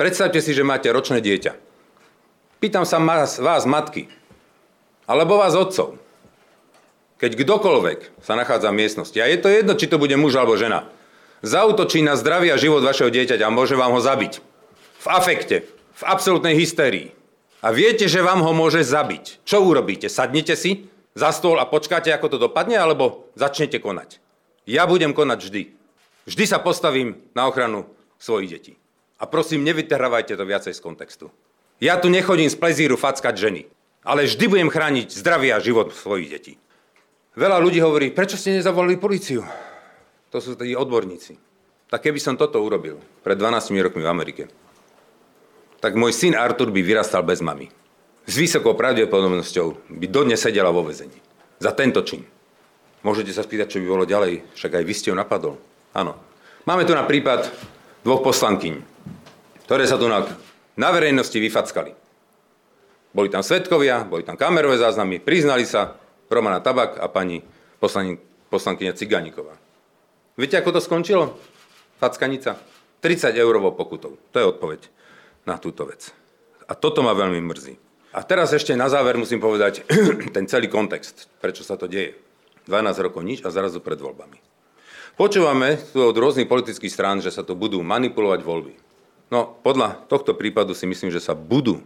Predstavte 0.00 0.40
si, 0.40 0.56
že 0.56 0.64
máte 0.64 0.88
ročné 0.88 1.20
dieťa. 1.20 1.52
Pýtam 2.62 2.86
sa 2.86 3.02
vás, 3.02 3.42
vás 3.42 3.66
matky, 3.66 4.06
alebo 5.04 5.36
vás 5.36 5.52
otcov. 5.58 5.98
Keď 7.18 7.38
kdokoľvek 7.38 8.22
sa 8.22 8.34
nachádza 8.34 8.70
v 8.70 8.78
miestnosti, 8.82 9.18
a 9.18 9.30
je 9.30 9.38
to 9.38 9.50
jedno, 9.50 9.74
či 9.78 9.86
to 9.86 9.98
bude 9.98 10.14
muž 10.18 10.34
alebo 10.34 10.58
žena, 10.58 10.90
zautočí 11.42 12.02
na 12.02 12.18
zdravie 12.18 12.50
a 12.50 12.58
život 12.58 12.82
vašeho 12.82 13.10
dieťaťa 13.10 13.46
a 13.46 13.54
môže 13.54 13.78
vám 13.78 13.94
ho 13.94 14.00
zabiť. 14.02 14.42
V 15.02 15.06
afekte, 15.06 15.66
v 15.98 16.02
absolútnej 16.02 16.58
hystérii. 16.58 17.14
A 17.62 17.70
viete, 17.70 18.10
že 18.10 18.26
vám 18.26 18.42
ho 18.42 18.50
môže 18.50 18.82
zabiť. 18.82 19.42
Čo 19.46 19.62
urobíte? 19.62 20.10
Sadnete 20.10 20.58
si 20.58 20.90
za 21.14 21.30
stôl 21.30 21.62
a 21.62 21.66
počkáte, 21.66 22.10
ako 22.10 22.26
to 22.26 22.38
dopadne, 22.50 22.74
alebo 22.74 23.30
začnete 23.38 23.78
konať? 23.78 24.18
Ja 24.66 24.90
budem 24.90 25.14
konať 25.14 25.38
vždy. 25.46 25.62
Vždy 26.26 26.44
sa 26.46 26.58
postavím 26.58 27.22
na 27.38 27.46
ochranu 27.46 27.86
svojich 28.18 28.50
detí. 28.50 28.72
A 29.22 29.24
prosím, 29.30 29.62
nevytrhávajte 29.62 30.34
to 30.34 30.42
viacej 30.42 30.74
z 30.74 30.82
kontextu. 30.82 31.30
Ja 31.78 31.94
tu 32.02 32.10
nechodím 32.10 32.50
z 32.50 32.58
plezíru 32.58 32.98
fackať 32.98 33.38
ženy, 33.38 33.70
ale 34.02 34.26
vždy 34.26 34.50
budem 34.50 34.66
chrániť 34.66 35.14
zdravie 35.14 35.54
a 35.54 35.62
život 35.62 35.94
svojich 35.94 36.26
detí. 36.26 36.54
Veľa 37.38 37.62
ľudí 37.62 37.78
hovorí, 37.78 38.10
prečo 38.10 38.34
ste 38.34 38.58
nezavolali 38.58 38.98
policiu? 38.98 39.46
To 40.34 40.42
sú 40.42 40.58
tí 40.58 40.74
odborníci. 40.74 41.38
Tak 41.86 42.02
keby 42.10 42.18
som 42.18 42.34
toto 42.34 42.58
urobil 42.58 42.98
pred 43.22 43.38
12 43.38 43.78
rokmi 43.78 44.02
v 44.02 44.10
Amerike, 44.10 44.44
tak 45.78 45.94
môj 45.94 46.10
syn 46.10 46.34
Artur 46.34 46.74
by 46.74 46.82
vyrastal 46.82 47.22
bez 47.22 47.38
mamy. 47.38 47.70
S 48.26 48.34
vysokou 48.38 48.74
pravdepodobnosťou 48.74 49.90
by 50.02 50.06
dodnes 50.10 50.38
sedela 50.38 50.74
vo 50.74 50.82
vezení. 50.82 51.18
Za 51.62 51.70
tento 51.74 52.02
čin. 52.02 52.26
Môžete 53.02 53.34
sa 53.34 53.42
spýtať, 53.42 53.66
čo 53.70 53.80
by 53.82 53.86
bolo 53.86 54.04
ďalej, 54.06 54.46
však 54.54 54.78
aj 54.78 54.84
vy 54.86 54.94
ste 54.94 55.10
ho 55.10 55.16
napadol. 55.18 55.58
Áno. 55.94 56.14
Máme 56.62 56.86
tu 56.86 56.94
na 56.94 57.02
prípad 57.02 57.50
dvoch 58.06 58.22
poslankyň 58.22 58.91
ktoré 59.72 59.88
sa 59.88 59.96
tu 59.96 60.04
na, 60.04 60.20
na 60.76 60.92
verejnosti 60.92 61.32
vyfackali. 61.32 61.96
Boli 63.16 63.32
tam 63.32 63.40
svetkovia, 63.40 64.04
boli 64.04 64.20
tam 64.20 64.36
kamerové 64.36 64.76
záznamy, 64.76 65.16
priznali 65.16 65.64
sa 65.64 65.96
Romana 66.28 66.60
Tabak 66.60 67.00
a 67.00 67.08
pani 67.08 67.40
poslanky, 67.80 68.20
poslankyňa 68.52 68.92
Ciganíková. 68.92 69.56
Viete, 70.36 70.60
ako 70.60 70.76
to 70.76 70.80
skončilo? 70.84 71.40
Fackanica? 71.96 72.60
30 73.00 73.32
eurovou 73.32 73.72
pokutou. 73.72 74.20
To 74.20 74.36
je 74.36 74.44
odpoveď 74.44 74.92
na 75.48 75.56
túto 75.56 75.88
vec. 75.88 76.12
A 76.68 76.76
toto 76.76 77.00
ma 77.00 77.16
veľmi 77.16 77.40
mrzí. 77.40 77.80
A 78.12 78.20
teraz 78.28 78.52
ešte 78.52 78.76
na 78.76 78.92
záver 78.92 79.16
musím 79.16 79.40
povedať 79.40 79.88
ten 80.36 80.44
celý 80.52 80.68
kontext, 80.68 81.32
prečo 81.40 81.64
sa 81.64 81.80
to 81.80 81.88
deje. 81.88 82.12
12 82.68 83.08
rokov 83.08 83.24
nič 83.24 83.40
a 83.40 83.48
zrazu 83.48 83.80
pred 83.80 83.96
voľbami. 83.96 84.36
Počúvame 85.16 85.80
tu 85.96 86.04
od 86.04 86.12
rôznych 86.12 86.44
politických 86.44 86.92
strán, 86.92 87.24
že 87.24 87.32
sa 87.32 87.40
tu 87.40 87.56
budú 87.56 87.80
manipulovať 87.80 88.44
voľby. 88.44 88.81
No, 89.32 89.56
podľa 89.64 90.04
tohto 90.12 90.36
prípadu 90.36 90.76
si 90.76 90.84
myslím, 90.84 91.08
že 91.08 91.24
sa 91.24 91.32
budú 91.32 91.80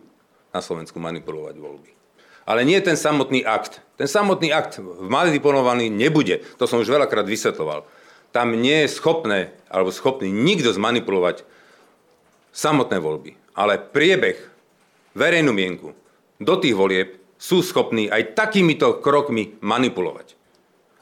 na 0.50 0.58
Slovensku 0.58 0.98
manipulovať 0.98 1.54
voľby. 1.54 1.94
Ale 2.42 2.66
nie 2.66 2.78
ten 2.82 2.98
samotný 2.98 3.46
akt. 3.46 3.78
Ten 3.94 4.10
samotný 4.10 4.50
akt 4.50 4.82
manipulovaný 4.82 5.86
nebude. 5.86 6.42
To 6.58 6.66
som 6.66 6.82
už 6.82 6.90
veľakrát 6.90 7.22
vysvetloval. 7.22 7.86
Tam 8.34 8.50
nie 8.50 8.82
je 8.82 8.94
schopné, 8.98 9.54
alebo 9.70 9.94
schopný 9.94 10.34
nikto 10.34 10.74
zmanipulovať 10.74 11.46
samotné 12.50 12.98
voľby. 12.98 13.38
Ale 13.54 13.78
priebeh, 13.78 14.42
verejnú 15.14 15.54
mienku 15.54 15.94
do 16.42 16.54
tých 16.58 16.74
volieb 16.74 17.14
sú 17.38 17.62
schopní 17.62 18.10
aj 18.10 18.34
takýmito 18.34 18.98
krokmi 18.98 19.54
manipulovať. 19.62 20.34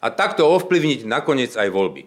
A 0.05 0.13
takto 0.13 0.45
ovplyvniť 0.45 1.09
nakoniec 1.09 1.57
aj 1.57 1.73
voľby. 1.73 2.05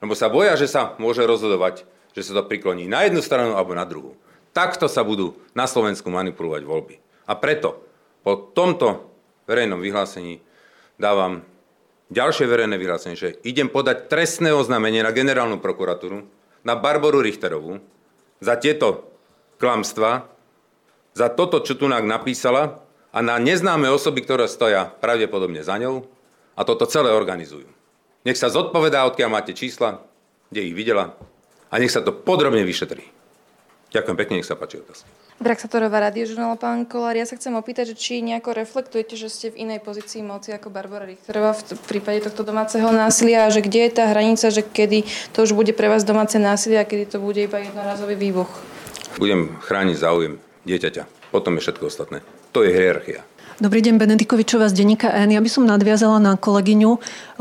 Lebo 0.00 0.16
sa 0.16 0.32
boja, 0.32 0.56
že 0.56 0.64
sa 0.64 0.96
môže 0.96 1.20
rozhodovať 1.28 1.84
že 2.12 2.24
sa 2.24 2.32
to 2.38 2.48
prikloní 2.48 2.88
na 2.88 3.04
jednu 3.06 3.20
stranu 3.24 3.54
alebo 3.56 3.76
na 3.76 3.84
druhú. 3.84 4.16
Takto 4.56 4.90
sa 4.90 5.04
budú 5.06 5.38
na 5.54 5.68
Slovensku 5.68 6.08
manipulovať 6.08 6.62
voľby. 6.64 6.96
A 7.28 7.36
preto 7.36 7.84
po 8.24 8.34
tomto 8.52 9.08
verejnom 9.46 9.78
vyhlásení 9.78 10.40
dávam 10.98 11.44
ďalšie 12.08 12.48
verejné 12.48 12.76
vyhlásenie, 12.80 13.16
že 13.16 13.36
idem 13.44 13.68
podať 13.68 14.08
trestné 14.08 14.50
oznámenie 14.52 15.04
na 15.04 15.12
generálnu 15.12 15.60
prokuratúru, 15.60 16.24
na 16.64 16.74
Barboru 16.74 17.22
Richterovú, 17.22 17.78
za 18.42 18.56
tieto 18.58 19.08
klamstva, 19.60 20.26
za 21.14 21.28
toto, 21.32 21.60
čo 21.62 21.74
tu 21.74 21.86
napísala 21.90 22.82
a 23.10 23.18
na 23.24 23.40
neznáme 23.40 23.90
osoby, 23.90 24.22
ktoré 24.22 24.46
stoja 24.46 24.86
pravdepodobne 24.86 25.64
za 25.64 25.76
ňou 25.80 26.06
a 26.54 26.60
toto 26.62 26.86
celé 26.86 27.10
organizujú. 27.10 27.66
Nech 28.26 28.38
sa 28.38 28.50
zodpovedá, 28.52 29.06
odkiaľ 29.06 29.30
máte 29.30 29.54
čísla, 29.54 30.02
kde 30.50 30.70
ich 30.70 30.74
videla 30.74 31.14
a 31.68 31.74
nech 31.76 31.92
sa 31.92 32.00
to 32.00 32.12
podrobne 32.12 32.64
vyšetrí. 32.64 33.04
Ďakujem 33.88 34.16
pekne, 34.20 34.34
nech 34.40 34.48
sa 34.48 34.56
páči 34.56 34.84
otázka. 34.84 35.08
Draxatorová 35.38 36.10
radiožurnál, 36.10 36.58
pán 36.58 36.82
Kolár, 36.82 37.14
ja 37.14 37.22
sa 37.22 37.38
chcem 37.38 37.54
opýtať, 37.54 37.94
že 37.94 37.96
či 37.96 38.20
nejako 38.26 38.58
reflektujete, 38.58 39.14
že 39.14 39.30
ste 39.30 39.54
v 39.54 39.70
inej 39.70 39.86
pozícii 39.86 40.18
moci 40.18 40.50
ako 40.50 40.66
Barbara 40.66 41.06
Richterová 41.06 41.54
v 41.54 41.78
prípade 41.86 42.26
tohto 42.26 42.42
domáceho 42.42 42.90
násilia 42.90 43.46
a 43.46 43.52
že 43.54 43.62
kde 43.62 43.86
je 43.86 43.92
tá 44.02 44.10
hranica, 44.10 44.50
že 44.50 44.66
kedy 44.66 45.06
to 45.30 45.46
už 45.46 45.54
bude 45.54 45.70
pre 45.78 45.86
vás 45.86 46.02
domáce 46.02 46.36
násilie 46.42 46.82
a 46.82 46.84
kedy 46.84 47.14
to 47.14 47.18
bude 47.22 47.38
iba 47.38 47.62
jednorazový 47.62 48.18
výbuch? 48.18 48.50
Budem 49.22 49.56
chrániť 49.62 49.96
záujem 49.96 50.42
dieťaťa. 50.66 51.30
Potom 51.30 51.54
je 51.56 51.64
všetko 51.64 51.86
ostatné. 51.86 52.18
To 52.50 52.66
je 52.66 52.74
hierarchia. 52.74 53.22
Dobrý 53.58 53.82
deň, 53.82 53.98
Benedikovičová 53.98 54.70
z 54.70 54.78
denníka 54.78 55.10
N. 55.10 55.34
Ja 55.34 55.42
by 55.42 55.50
som 55.50 55.66
nadviazala 55.66 56.22
na 56.22 56.38
kolegyňu, 56.38 56.90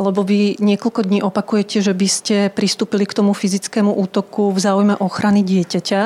lebo 0.02 0.26
vy 0.26 0.58
niekoľko 0.58 1.06
dní 1.06 1.22
opakujete, 1.22 1.78
že 1.78 1.94
by 1.94 2.08
ste 2.10 2.36
pristúpili 2.50 3.06
k 3.06 3.14
tomu 3.14 3.38
fyzickému 3.38 3.94
útoku 3.94 4.50
v 4.50 4.58
záujme 4.58 4.98
ochrany 4.98 5.46
dieťaťa. 5.46 6.02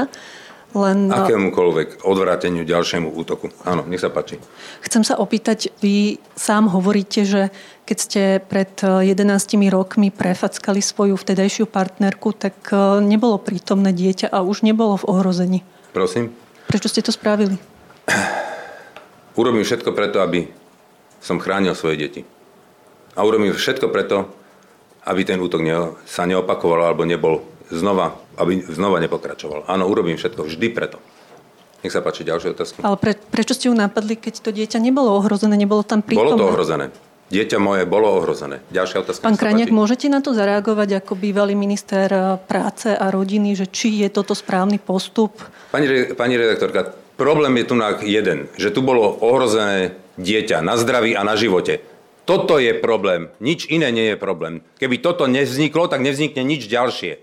Len... 0.75 1.15
Akémukoľvek 1.15 2.03
odvráteniu 2.03 2.67
ďalšiemu 2.67 3.07
útoku. 3.07 3.55
Áno, 3.63 3.87
nech 3.87 4.03
sa 4.03 4.11
páči. 4.11 4.35
Chcem 4.83 5.07
sa 5.07 5.15
opýtať, 5.15 5.71
vy 5.79 6.19
sám 6.35 6.67
hovoríte, 6.67 7.23
že 7.23 7.47
keď 7.87 7.97
ste 8.03 8.21
pred 8.43 8.83
11 8.83 9.15
rokmi 9.71 10.11
prefackali 10.11 10.83
svoju 10.83 11.15
vtedajšiu 11.15 11.71
partnerku, 11.71 12.35
tak 12.35 12.59
e, 12.67 12.99
nebolo 12.99 13.39
prítomné 13.39 13.95
dieťa 13.95 14.27
a 14.27 14.43
už 14.43 14.67
nebolo 14.67 14.99
v 14.99 15.07
ohrození. 15.07 15.59
Prosím? 15.95 16.35
Prečo 16.67 16.91
ste 16.91 16.99
to 16.99 17.15
spravili? 17.15 17.55
Urobím 19.39 19.63
všetko 19.63 19.95
preto, 19.95 20.19
aby 20.19 20.51
som 21.23 21.39
chránil 21.39 21.77
svoje 21.77 22.01
deti. 22.01 22.21
A 23.15 23.23
urobím 23.23 23.55
všetko 23.55 23.87
preto, 23.91 24.27
aby 25.07 25.21
ten 25.23 25.39
útok 25.39 25.63
sa 26.05 26.27
neopakoval 26.27 26.91
alebo 26.91 27.07
nebol 27.07 27.45
znova, 27.71 28.19
aby 28.35 28.61
znova 28.67 28.99
nepokračoval. 28.99 29.65
Áno, 29.67 29.87
urobím 29.87 30.19
všetko 30.19 30.45
vždy 30.45 30.67
preto. 30.75 30.99
Nech 31.81 31.95
sa 31.95 32.03
páči 32.03 32.21
ďalšie 32.21 32.53
otázky. 32.53 32.77
Ale 32.85 32.97
pre, 32.99 33.17
prečo 33.17 33.57
ste 33.57 33.71
ju 33.71 33.73
napadli, 33.73 34.13
keď 34.13 34.45
to 34.45 34.53
dieťa 34.53 34.77
nebolo 34.77 35.17
ohrozené, 35.17 35.57
nebolo 35.57 35.81
tam 35.81 36.05
prítomné? 36.05 36.37
Bolo 36.37 36.37
to 36.37 36.51
ohrozené. 36.53 36.93
Dieťa 37.31 37.57
moje 37.63 37.87
bolo 37.87 38.11
ohrozené. 38.11 38.59
Ďalšia 38.75 39.07
otázka. 39.07 39.23
Pán 39.23 39.39
Krajniak, 39.39 39.71
môžete 39.71 40.11
na 40.11 40.19
to 40.19 40.35
zareagovať 40.35 40.99
ako 40.99 41.15
bývalý 41.15 41.55
minister 41.55 42.11
eh, 42.11 42.35
práce 42.43 42.91
a 42.91 43.07
rodiny, 43.07 43.55
že 43.55 43.71
či 43.71 44.03
je 44.03 44.11
toto 44.11 44.35
správny 44.35 44.77
postup? 44.83 45.39
Pani, 45.71 46.11
pani 46.11 46.35
redaktorka, 46.35 47.00
problém 47.21 47.53
je 47.61 47.69
tu 47.69 47.75
jeden, 48.01 48.49
že 48.57 48.73
tu 48.73 48.81
bolo 48.81 49.13
ohrozené 49.21 49.93
dieťa 50.17 50.65
na 50.65 50.73
zdraví 50.73 51.13
a 51.13 51.21
na 51.21 51.37
živote. 51.37 51.85
Toto 52.25 52.57
je 52.57 52.73
problém, 52.73 53.29
nič 53.37 53.69
iné 53.69 53.93
nie 53.93 54.13
je 54.13 54.17
problém. 54.17 54.65
Keby 54.81 54.97
toto 54.97 55.29
nevzniklo, 55.29 55.85
tak 55.85 56.01
nevznikne 56.01 56.41
nič 56.41 56.65
ďalšie. 56.65 57.21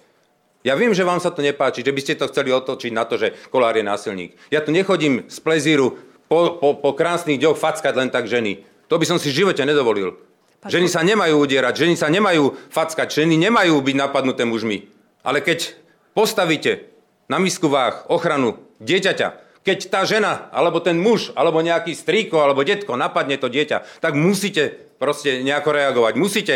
Ja 0.67 0.75
viem, 0.75 0.95
že 0.95 1.07
vám 1.07 1.23
sa 1.23 1.31
to 1.35 1.43
nepáči, 1.43 1.87
že 1.87 1.95
by 1.95 2.01
ste 2.03 2.19
to 2.19 2.31
chceli 2.31 2.51
otočiť 2.51 2.93
na 2.95 3.07
to, 3.07 3.19
že 3.19 3.35
kolár 3.51 3.75
je 3.79 3.87
násilník. 3.87 4.35
Ja 4.51 4.63
tu 4.63 4.71
nechodím 4.75 5.27
z 5.31 5.39
plezíru 5.39 5.99
po, 6.27 6.59
po, 6.59 6.79
po 6.79 6.91
krásnych 6.95 7.39
dňoch 7.39 7.59
fackať 7.59 7.95
len 7.95 8.11
tak 8.11 8.27
ženy. 8.27 8.67
To 8.91 8.99
by 8.99 9.07
som 9.07 9.19
si 9.19 9.31
v 9.31 9.47
živote 9.47 9.63
nedovolil. 9.63 10.19
Ženy 10.67 10.91
sa 10.91 11.07
nemajú 11.07 11.39
udierať, 11.39 11.87
ženy 11.87 11.95
sa 11.95 12.11
nemajú 12.11 12.59
fackať, 12.75 13.23
ženy 13.23 13.39
nemajú 13.39 13.79
byť 13.79 13.97
napadnuté 13.97 14.43
mužmi. 14.43 14.91
Ale 15.23 15.39
keď 15.39 15.79
postavíte 16.19 16.91
na 17.31 17.39
misku 17.39 17.71
váh 17.71 18.03
ochranu 18.11 18.59
dieťaťa, 18.83 19.48
keď 19.69 19.93
tá 19.93 20.09
žena, 20.09 20.49
alebo 20.49 20.81
ten 20.81 20.97
muž, 20.97 21.37
alebo 21.37 21.61
nejaký 21.61 21.93
strýko, 21.93 22.41
alebo 22.41 22.65
detko 22.65 22.97
napadne 22.97 23.37
to 23.37 23.53
dieťa, 23.53 24.01
tak 24.01 24.17
musíte 24.17 24.73
proste 24.97 25.45
nejako 25.45 25.77
reagovať. 25.77 26.13
Musíte 26.17 26.55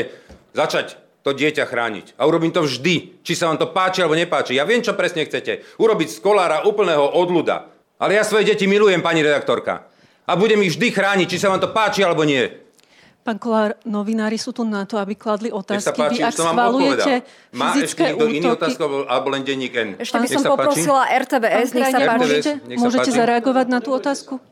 začať 0.56 0.96
to 1.20 1.36
dieťa 1.36 1.68
chrániť. 1.68 2.16
A 2.16 2.24
urobím 2.24 2.56
to 2.56 2.64
vždy, 2.64 3.20
či 3.20 3.32
sa 3.36 3.52
vám 3.52 3.60
to 3.60 3.68
páči 3.68 4.00
alebo 4.00 4.16
nepáči. 4.16 4.56
Ja 4.56 4.64
viem, 4.64 4.80
čo 4.80 4.96
presne 4.96 5.28
chcete. 5.28 5.60
Urobiť 5.76 6.08
z 6.08 6.18
kolára 6.24 6.64
úplného 6.64 7.04
odluda. 7.04 7.68
Ale 8.00 8.16
ja 8.16 8.24
svoje 8.24 8.48
deti 8.48 8.64
milujem, 8.64 9.04
pani 9.04 9.20
redaktorka 9.20 9.92
a 10.26 10.32
budem 10.38 10.62
ich 10.62 10.74
vždy 10.78 10.88
chrániť, 10.94 11.26
či 11.28 11.40
sa 11.40 11.50
vám 11.50 11.62
to 11.62 11.74
páči 11.74 12.06
alebo 12.06 12.22
nie. 12.22 12.46
Pán 13.22 13.38
Kolár, 13.38 13.78
novinári 13.86 14.34
sú 14.34 14.50
tu 14.50 14.66
na 14.66 14.82
to, 14.82 14.98
aby 14.98 15.14
kladli 15.14 15.54
otázky. 15.54 15.94
Páči, 15.94 16.18
Vy, 16.18 16.26
ak 16.26 16.34
schvalujete 16.34 17.14
Má 17.54 17.70
ešte 17.78 18.02
niekto 18.02 18.26
útoky... 18.26 18.34
iný 18.42 18.48
otázku, 18.50 18.82
alebo 19.06 19.26
len 19.30 19.42
denník 19.46 19.74
N? 19.78 19.88
Ešte 20.02 20.18
by 20.18 20.26
som 20.26 20.42
poprosila 20.42 21.06
RTVS, 21.06 21.68
nech 21.70 21.94
sa 21.94 21.98
páči. 22.02 22.18
Môžete, 22.18 22.50
môžete 22.82 23.10
zareagovať 23.14 23.66
na 23.70 23.78
tú 23.78 23.94
otázku? 23.94 24.42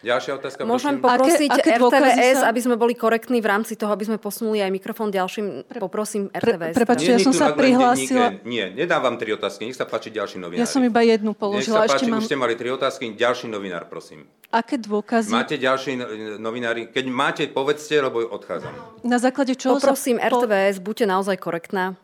Ďalšia 0.00 0.32
otázka, 0.40 0.64
Môžem 0.64 0.96
poprosiť 0.96 1.50
aké, 1.52 1.76
aké 1.76 1.80
RTVS, 1.80 2.38
sa... 2.40 2.48
aby 2.48 2.60
sme 2.64 2.80
boli 2.80 2.96
korektní 2.96 3.44
v 3.44 3.48
rámci 3.52 3.76
toho, 3.76 3.92
aby 3.92 4.08
sme 4.08 4.16
posunuli 4.16 4.64
aj 4.64 4.72
mikrofón 4.72 5.12
ďalším. 5.12 5.68
Poprosím 5.76 6.32
RTVS. 6.32 6.72
Pre, 6.72 6.80
prepačte, 6.80 7.10
ja 7.12 7.20
som 7.20 7.36
sa 7.36 7.52
prihlásila. 7.52 8.40
Nie, 8.48 8.72
nedávam 8.72 9.20
tri 9.20 9.36
otázky, 9.36 9.68
nech 9.68 9.76
sa 9.76 9.84
páči 9.84 10.08
ďalší 10.08 10.40
novinár. 10.40 10.64
Ja 10.64 10.68
som 10.68 10.80
iba 10.80 11.04
jednu 11.04 11.36
položila. 11.36 11.84
Nech 11.84 11.92
sa 11.92 11.92
páči, 11.92 12.08
Ešte 12.08 12.12
mám... 12.16 12.20
už 12.24 12.24
ste 12.32 12.36
mali 12.40 12.54
tri 12.56 12.68
otázky, 12.72 13.12
ďalší 13.12 13.46
novinár, 13.52 13.92
prosím. 13.92 14.24
Aké 14.48 14.80
dôkazy? 14.80 15.30
Máte 15.30 15.60
ďalší 15.60 16.00
no- 16.00 16.08
novinári? 16.40 16.88
Keď 16.88 17.04
máte, 17.12 17.42
povedzte, 17.52 18.00
lebo 18.00 18.24
odchádzam. 18.24 19.04
Na 19.04 19.20
základe 19.20 19.52
čoho 19.52 19.76
Poprosím 19.76 20.16
sa... 20.16 20.32
RTVS, 20.32 20.80
buďte 20.80 21.04
naozaj 21.06 21.36
korektná. 21.36 22.00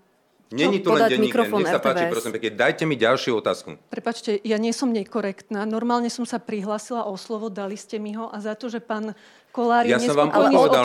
Není 0.55 0.79
tu 0.79 0.95
len 0.95 1.11
denník, 1.11 1.35
nech 1.35 1.67
sa 1.67 1.83
páči, 1.83 2.07
prosím 2.07 2.39
pekne, 2.39 2.55
dajte 2.55 2.87
mi 2.87 2.95
ďalšiu 2.95 3.43
otázku. 3.43 3.83
Prepačte, 3.91 4.39
ja 4.47 4.55
nie 4.63 4.71
som 4.71 4.95
nekorektná. 4.95 5.67
Normálne 5.67 6.07
som 6.07 6.23
sa 6.23 6.39
prihlásila 6.39 7.03
o 7.03 7.19
slovo, 7.19 7.51
dali 7.51 7.75
ste 7.75 7.99
mi 7.99 8.15
ho 8.15 8.31
a 8.31 8.39
za 8.39 8.55
to, 8.55 8.71
že 8.71 8.79
pán 8.79 9.19
Kolár 9.51 9.91
ja 9.91 9.99
som 9.99 10.15
vám 10.15 10.31
odpovedal. 10.31 10.83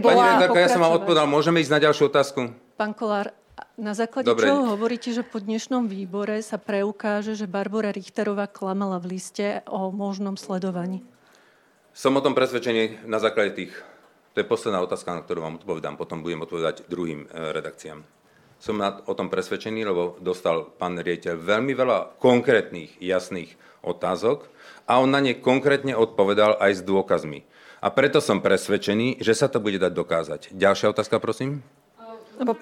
Pani 0.00 0.64
ja 0.64 0.70
som 0.72 0.80
vám 0.80 0.96
odpovedal, 0.96 1.26
môžeme 1.28 1.60
ísť 1.60 1.72
na 1.76 1.80
ďalšiu 1.84 2.08
otázku? 2.08 2.56
Pán 2.80 2.96
Kolár, 2.96 3.36
na 3.76 3.92
základe 3.92 4.32
Dobre. 4.32 4.48
čoho 4.48 4.72
hovoríte, 4.72 5.12
že 5.12 5.20
po 5.20 5.44
dnešnom 5.44 5.92
výbore 5.92 6.40
sa 6.40 6.56
preukáže, 6.56 7.36
že 7.36 7.44
Barbara 7.44 7.92
Richterová 7.92 8.48
klamala 8.48 8.96
v 8.96 9.20
liste 9.20 9.60
o 9.68 9.92
možnom 9.92 10.40
sledovaní? 10.40 11.04
Som 11.92 12.16
o 12.16 12.24
tom 12.24 12.32
presvedčený 12.32 13.04
na 13.04 13.20
základe 13.20 13.52
tých... 13.52 13.76
To 14.32 14.40
je 14.40 14.48
posledná 14.48 14.80
otázka, 14.80 15.12
na 15.12 15.20
ktorú 15.20 15.44
vám 15.44 15.60
odpovedám. 15.60 16.00
Potom 16.00 16.24
budem 16.24 16.40
odpovedať 16.40 16.88
druhým 16.88 17.28
e, 17.28 17.52
redakciám 17.52 18.00
som 18.62 18.78
o 18.78 19.12
tom 19.18 19.26
presvedčený, 19.26 19.82
lebo 19.82 20.14
dostal 20.22 20.70
pán 20.78 20.94
riaditeľ 20.94 21.34
veľmi 21.34 21.74
veľa 21.74 22.22
konkrétnych, 22.22 22.94
jasných 23.02 23.58
otázok 23.82 24.46
a 24.86 25.02
on 25.02 25.10
na 25.10 25.18
ne 25.18 25.34
konkrétne 25.34 25.98
odpovedal 25.98 26.62
aj 26.62 26.78
s 26.78 26.82
dôkazmi. 26.86 27.42
A 27.82 27.90
preto 27.90 28.22
som 28.22 28.38
presvedčený, 28.38 29.18
že 29.18 29.34
sa 29.34 29.50
to 29.50 29.58
bude 29.58 29.82
dať 29.82 29.90
dokázať. 29.90 30.40
Ďalšia 30.54 30.94
otázka, 30.94 31.18
prosím? 31.18 31.66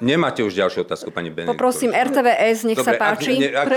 Nemáte 0.00 0.40
už 0.40 0.56
ďalšiu 0.56 0.88
otázku, 0.88 1.12
pani 1.12 1.28
Benedikt. 1.28 1.52
Poprosím 1.52 1.92
RTVS, 1.92 2.64
nech 2.64 2.80
Dobre, 2.80 2.88
sa 2.88 2.92
páči. 2.96 3.32
Ak, 3.36 3.40
ne, 3.40 3.48
ak 3.52 3.68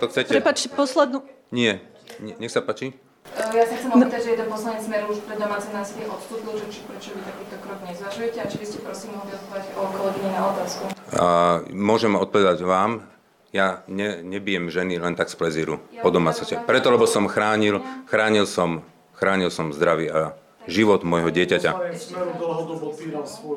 to 0.00 0.04
chcete... 0.08 0.30
Prepačte, 0.32 0.72
poslednú... 0.72 1.20
Nie, 1.52 1.84
nech 2.20 2.48
sa 2.48 2.64
páči. 2.64 2.96
Ja 3.38 3.64
sa 3.64 3.74
chcem 3.78 3.90
opýtať, 3.94 4.20
že 4.26 4.30
je 4.34 4.38
to 4.42 4.46
poslanec 4.50 4.82
Smeru 4.82 5.14
už 5.14 5.22
pre 5.22 5.38
domáce 5.38 5.70
násilie 5.70 6.10
odstúpil, 6.10 6.58
že 6.58 6.66
či 6.74 6.80
prečo 6.90 7.14
vy 7.14 7.22
takýto 7.22 7.56
krok 7.62 7.78
nezvažujete 7.86 8.38
a 8.42 8.46
či 8.50 8.56
by 8.58 8.66
ste 8.66 8.78
prosím 8.82 9.10
mohli 9.14 9.30
odpovedať 9.30 9.66
o 9.78 9.82
kolegyne 9.94 10.30
na 10.34 10.42
otázku. 10.50 10.82
A, 11.14 11.26
môžem 11.70 12.12
odpovedať 12.18 12.66
vám. 12.66 13.06
Ja 13.54 13.80
ne, 13.88 14.20
nebijem 14.20 14.68
ženy 14.68 15.00
len 15.00 15.16
tak 15.16 15.32
z 15.32 15.38
plezíru 15.38 15.80
ja, 15.88 16.04
po 16.04 16.12
domácnosti. 16.12 16.60
Preto, 16.68 16.92
lebo 16.92 17.08
som 17.08 17.24
chránil, 17.30 17.80
chránil 18.10 18.44
som, 18.44 18.84
chránil 19.16 19.48
som 19.48 19.72
zdravie 19.72 20.12
a 20.12 20.36
život 20.68 21.00
môjho 21.06 21.32
dieťaťa. 21.32 21.70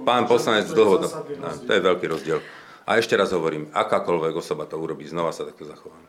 Pán 0.08 0.30
poslanec 0.32 0.72
dlhodobo. 0.72 1.28
No, 1.42 1.52
to 1.52 1.72
je 1.76 1.82
veľký 1.84 2.06
rozdiel. 2.08 2.40
A 2.88 2.98
ešte 2.98 3.20
raz 3.20 3.36
hovorím, 3.36 3.68
akákoľvek 3.76 4.34
osoba 4.40 4.64
to 4.64 4.80
urobí, 4.80 5.04
znova 5.06 5.36
sa 5.36 5.44
takto 5.44 5.68
zachovám. 5.68 6.02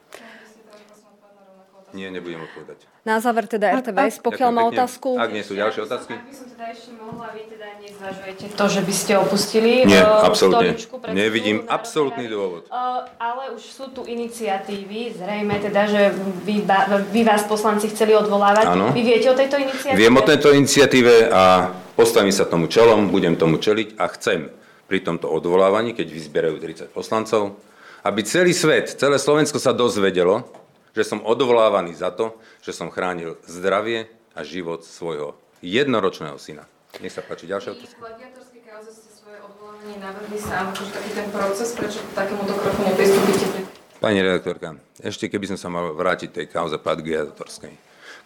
Nie, 1.92 2.08
nebudem 2.08 2.40
odpovedať. 2.48 2.88
Na 3.04 3.20
záver 3.20 3.44
teda 3.44 3.68
RTVS, 3.84 4.24
pokiaľ 4.24 4.50
má 4.54 4.62
otázku. 4.72 5.20
Ak 5.20 5.28
nie 5.28 5.44
sú 5.44 5.52
ďalšie 5.52 5.84
otázky. 5.84 6.16
Ak 6.16 6.24
by 6.24 6.32
som 6.32 6.46
teda 6.48 6.64
ešte 6.72 6.90
mohla, 6.96 7.28
vy 7.36 7.42
teda 7.52 7.68
nezvažujete 7.84 8.44
to, 8.56 8.64
že 8.72 8.80
by 8.80 8.94
ste 8.96 9.12
opustili 9.20 9.70
Nie, 9.84 10.00
uh, 10.00 10.24
absolútne. 10.24 10.72
Nevidím 11.12 11.68
absolútny 11.68 12.32
dôvod. 12.32 12.64
Uh, 12.72 13.04
ale 13.20 13.52
už 13.52 13.62
sú 13.62 13.92
tu 13.92 14.08
iniciatívy, 14.08 15.20
zrejme 15.20 15.60
teda, 15.60 15.82
že 15.84 16.02
vy, 16.48 16.64
vy 17.12 17.20
vás 17.28 17.44
poslanci 17.44 17.92
chceli 17.92 18.16
odvolávať. 18.16 18.72
Ano. 18.72 18.88
Vy 18.96 19.02
viete 19.04 19.28
o 19.28 19.36
tejto 19.36 19.60
iniciatíve? 19.60 20.00
Viem 20.00 20.14
o 20.16 20.24
tejto 20.24 20.48
iniciatíve 20.56 21.28
a 21.28 21.74
postavím 21.92 22.32
sa 22.32 22.48
tomu 22.48 22.72
čelom, 22.72 23.12
budem 23.12 23.36
tomu 23.36 23.60
čeliť 23.60 24.00
a 24.00 24.08
chcem 24.16 24.48
pri 24.88 25.04
tomto 25.04 25.28
odvolávaní, 25.28 25.92
keď 25.92 26.06
vyzbierajú 26.08 26.56
30 26.56 26.96
poslancov, 26.96 27.60
aby 28.06 28.20
celý 28.24 28.56
svet, 28.56 28.96
celé 28.96 29.18
Slovensko 29.18 29.60
sa 29.60 29.76
dozvedelo, 29.76 30.61
že 30.92 31.02
som 31.04 31.24
odvolávaný 31.24 31.96
za 31.96 32.12
to, 32.12 32.36
že 32.60 32.76
som 32.76 32.92
chránil 32.92 33.40
zdravie 33.48 34.08
a 34.36 34.44
život 34.44 34.84
svojho 34.84 35.36
jednoročného 35.64 36.36
syna. 36.36 36.68
Nech 37.00 37.12
sa 37.12 37.24
páči, 37.24 37.48
ďalšia 37.48 37.72
otázka. 37.72 37.96
V 37.96 38.60
kauze 38.68 38.92
ste 38.92 39.10
svoje 39.12 39.38
odvolanie 39.44 39.96
navrhli 40.00 40.38
sám, 40.40 40.72
akože 40.72 40.92
taký 40.96 41.10
ten 41.12 41.28
proces, 41.28 41.68
prečo 41.76 42.00
takémuto 42.16 42.56
kroku 42.56 42.80
nepristúpite? 42.88 43.68
Pani 44.00 44.18
redaktorka, 44.18 44.80
ešte 44.98 45.28
keby 45.28 45.54
som 45.54 45.58
sa 45.60 45.68
mal 45.70 45.92
vrátiť 45.92 46.34
tej 46.34 46.46
kauze 46.50 46.74
plagiatorskej. 46.80 47.72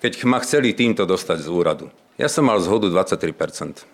Keď 0.00 0.12
ma 0.24 0.40
chceli 0.40 0.72
týmto 0.72 1.04
dostať 1.04 1.44
z 1.44 1.48
úradu, 1.52 1.90
ja 2.16 2.30
som 2.32 2.48
mal 2.48 2.62
zhodu 2.62 2.88
23%. 2.88 3.84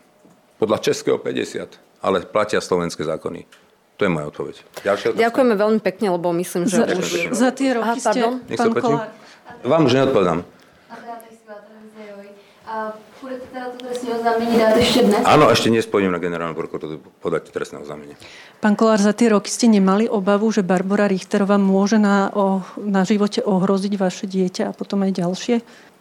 Podľa 0.62 0.78
českého 0.78 1.18
50%, 1.18 1.78
ale 2.04 2.22
platia 2.22 2.62
slovenské 2.62 3.02
zákony. 3.02 3.48
To 3.96 4.02
je 4.06 4.10
moja 4.10 4.26
odpoveď. 4.32 4.56
Ďalšia 4.82 5.06
otázka? 5.12 5.22
Ďakujeme 5.22 5.54
veľmi 5.54 5.80
pekne, 5.84 6.06
lebo 6.16 6.26
myslím, 6.34 6.62
že 6.66 6.76
za, 6.80 6.84
už... 6.96 7.08
Za 7.36 7.50
tie 7.54 7.76
roky 7.76 7.98
Aha, 7.98 8.12
ste, 8.12 8.20
pán 8.56 8.72
Kolár... 8.74 9.08
Vám 9.62 9.82
už 9.86 9.92
neodpovedám. 9.94 10.40
A 12.72 12.96
budete 13.20 13.52
teda 13.52 13.68
to 13.68 13.84
trestné 13.84 14.08
oznámenie 14.16 14.56
dát 14.56 14.72
ešte 14.80 15.04
dnes? 15.04 15.22
Áno, 15.28 15.44
ešte 15.52 15.68
dnes 15.68 15.84
pôjdem 15.84 16.08
na 16.08 16.16
generálnu 16.16 16.56
prokuratúru 16.56 17.04
podať 17.20 17.52
trestné 17.52 17.84
oznámenie. 17.84 18.16
Pán 18.64 18.80
Kolár, 18.80 18.96
za 18.96 19.12
tie 19.12 19.28
roky 19.28 19.52
ste 19.52 19.68
nemali 19.68 20.08
obavu, 20.08 20.48
že 20.48 20.64
Barbara 20.64 21.04
Richterová 21.04 21.60
môže 21.60 22.00
na, 22.00 22.32
o, 22.32 22.64
na 22.80 23.04
živote 23.04 23.44
ohroziť 23.44 23.92
vaše 24.00 24.24
dieťa 24.24 24.72
a 24.72 24.72
potom 24.72 25.04
aj 25.04 25.20
ďalšie? 25.20 25.54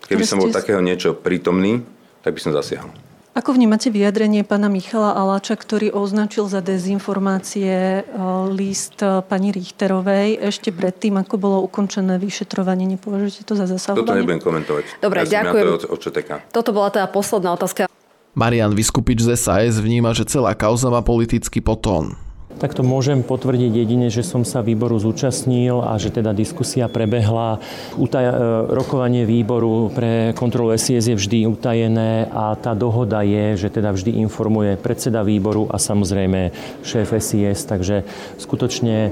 Keby 0.08 0.24
som 0.24 0.40
bol 0.40 0.48
ste... 0.48 0.64
takého 0.64 0.80
niečo 0.80 1.12
prítomný, 1.12 1.84
tak 2.24 2.40
by 2.40 2.40
som 2.40 2.56
zasiahol. 2.56 2.96
Ako 3.32 3.56
vnímate 3.56 3.88
vyjadrenie 3.88 4.44
pána 4.44 4.68
Michala 4.68 5.16
Aláča, 5.16 5.56
ktorý 5.56 5.96
označil 5.96 6.52
za 6.52 6.60
dezinformácie 6.60 8.04
e, 8.04 8.20
list 8.52 9.00
e, 9.00 9.24
pani 9.24 9.56
Richterovej 9.56 10.36
ešte 10.52 10.76
predtým, 10.76 11.16
ako 11.16 11.40
bolo 11.40 11.58
ukončené 11.64 12.20
vyšetrovanie? 12.20 12.92
Nepovažujete 12.92 13.48
to 13.48 13.56
za 13.56 13.72
zasahovanie? 13.72 14.04
Toto 14.04 14.20
nebudem 14.20 14.44
komentovať. 14.44 14.84
Dobre, 15.00 15.24
ja 15.32 15.48
ďakujem. 15.48 15.64
To, 15.64 15.96
čo 15.96 16.12
Toto 16.52 16.70
bola 16.76 16.92
teda 16.92 17.08
posledná 17.08 17.56
otázka. 17.56 17.88
Marian 18.36 18.76
Vyskupič 18.76 19.24
z 19.24 19.40
SAS 19.40 19.80
vníma, 19.80 20.12
že 20.12 20.28
celá 20.28 20.52
kauza 20.52 20.92
má 20.92 21.00
politický 21.00 21.64
potón. 21.64 22.20
Tak 22.58 22.76
to 22.78 22.84
môžem 22.84 23.22
potvrdiť 23.22 23.72
jedine, 23.72 24.08
že 24.12 24.26
som 24.26 24.44
sa 24.44 24.66
výboru 24.66 24.98
zúčastnil 24.98 25.82
a 25.82 25.96
že 26.02 26.14
teda 26.14 26.36
diskusia 26.36 26.92
prebehla. 26.92 27.62
Utaj- 27.96 28.28
e, 28.28 28.36
rokovanie 28.74 29.26
výboru 29.26 29.90
pre 29.94 30.36
kontrolu 30.36 30.76
SIS 30.76 31.10
je 31.10 31.16
vždy 31.16 31.50
utajené 31.50 32.28
a 32.30 32.54
tá 32.58 32.76
dohoda 32.78 33.22
je, 33.22 33.66
že 33.66 33.70
teda 33.74 33.94
vždy 33.94 34.22
informuje 34.22 34.78
predseda 34.78 35.26
výboru 35.26 35.70
a 35.70 35.82
samozrejme 35.82 36.54
šéf 36.86 37.14
SIS, 37.18 37.66
takže 37.66 38.04
skutočne 38.38 38.98
e, 39.08 39.12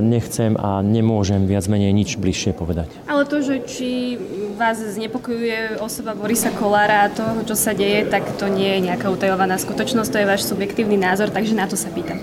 nechcem 0.00 0.54
a 0.58 0.82
nemôžem 0.82 1.46
viac 1.46 1.66
menej 1.70 1.94
nič 1.94 2.16
bližšie 2.18 2.54
povedať. 2.56 2.90
Ale 3.06 3.26
to, 3.26 3.42
že 3.42 3.62
či 3.66 4.18
vás 4.58 4.76
znepokojuje 4.82 5.80
osoba 5.80 6.12
Borisa 6.12 6.52
Kolára 6.52 7.06
a 7.06 7.12
toho, 7.12 7.42
čo 7.46 7.56
sa 7.56 7.72
deje, 7.72 8.04
tak 8.10 8.26
to 8.36 8.50
nie 8.50 8.76
je 8.76 8.92
nejaká 8.92 9.08
utajovaná 9.08 9.56
skutočnosť, 9.56 10.10
to 10.10 10.20
je 10.20 10.30
váš 10.30 10.42
subjektívny 10.44 10.98
názor, 11.00 11.32
takže 11.32 11.56
na 11.56 11.64
to 11.64 11.78
sa 11.78 11.88
pýtam. 11.88 12.20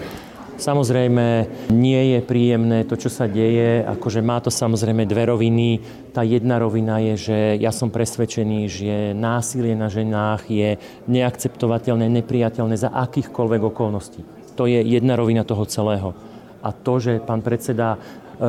Samozrejme, 0.58 1.26
nie 1.70 2.18
je 2.18 2.20
príjemné 2.26 2.82
to, 2.90 2.98
čo 2.98 3.14
sa 3.14 3.30
deje, 3.30 3.86
akože 3.86 4.26
má 4.26 4.42
to 4.42 4.50
samozrejme 4.50 5.06
dve 5.06 5.30
roviny. 5.30 5.78
Tá 6.10 6.26
jedna 6.26 6.58
rovina 6.58 6.98
je, 6.98 7.30
že 7.30 7.38
ja 7.62 7.70
som 7.70 7.94
presvedčený, 7.94 8.60
že 8.66 8.94
násilie 9.14 9.78
na 9.78 9.86
ženách 9.86 10.50
je 10.50 10.82
neakceptovateľné, 11.06 12.10
nepriateľné 12.10 12.74
za 12.74 12.90
akýchkoľvek 12.90 13.62
okolností. 13.70 14.22
To 14.58 14.66
je 14.66 14.82
jedna 14.82 15.14
rovina 15.14 15.46
toho 15.46 15.70
celého. 15.70 16.18
A 16.64 16.70
to, 16.74 16.98
že 16.98 17.22
pán 17.22 17.46
predseda 17.46 17.98
E, 18.38 18.46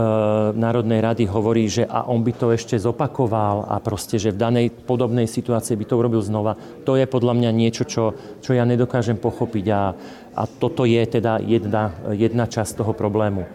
Národnej 0.53 1.01
rady 1.01 1.25
hovorí, 1.25 1.65
že 1.65 1.89
a 1.89 2.05
on 2.13 2.21
by 2.21 2.37
to 2.37 2.53
ešte 2.53 2.77
zopakoval 2.77 3.73
a 3.73 3.81
proste, 3.81 4.21
že 4.21 4.37
v 4.37 4.41
danej 4.41 4.67
podobnej 4.85 5.25
situácii 5.25 5.81
by 5.81 5.85
to 5.89 5.97
urobil 5.97 6.21
znova. 6.21 6.61
To 6.85 6.93
je 6.93 7.09
podľa 7.09 7.33
mňa 7.33 7.51
niečo, 7.57 7.89
čo, 7.89 8.13
čo 8.45 8.53
ja 8.53 8.69
nedokážem 8.69 9.17
pochopiť 9.17 9.67
a, 9.73 9.97
a 10.37 10.43
toto 10.45 10.85
je 10.85 11.01
teda 11.01 11.41
jedna, 11.41 11.97
jedna 12.13 12.45
časť 12.45 12.85
toho 12.85 12.93
problému. 12.93 13.49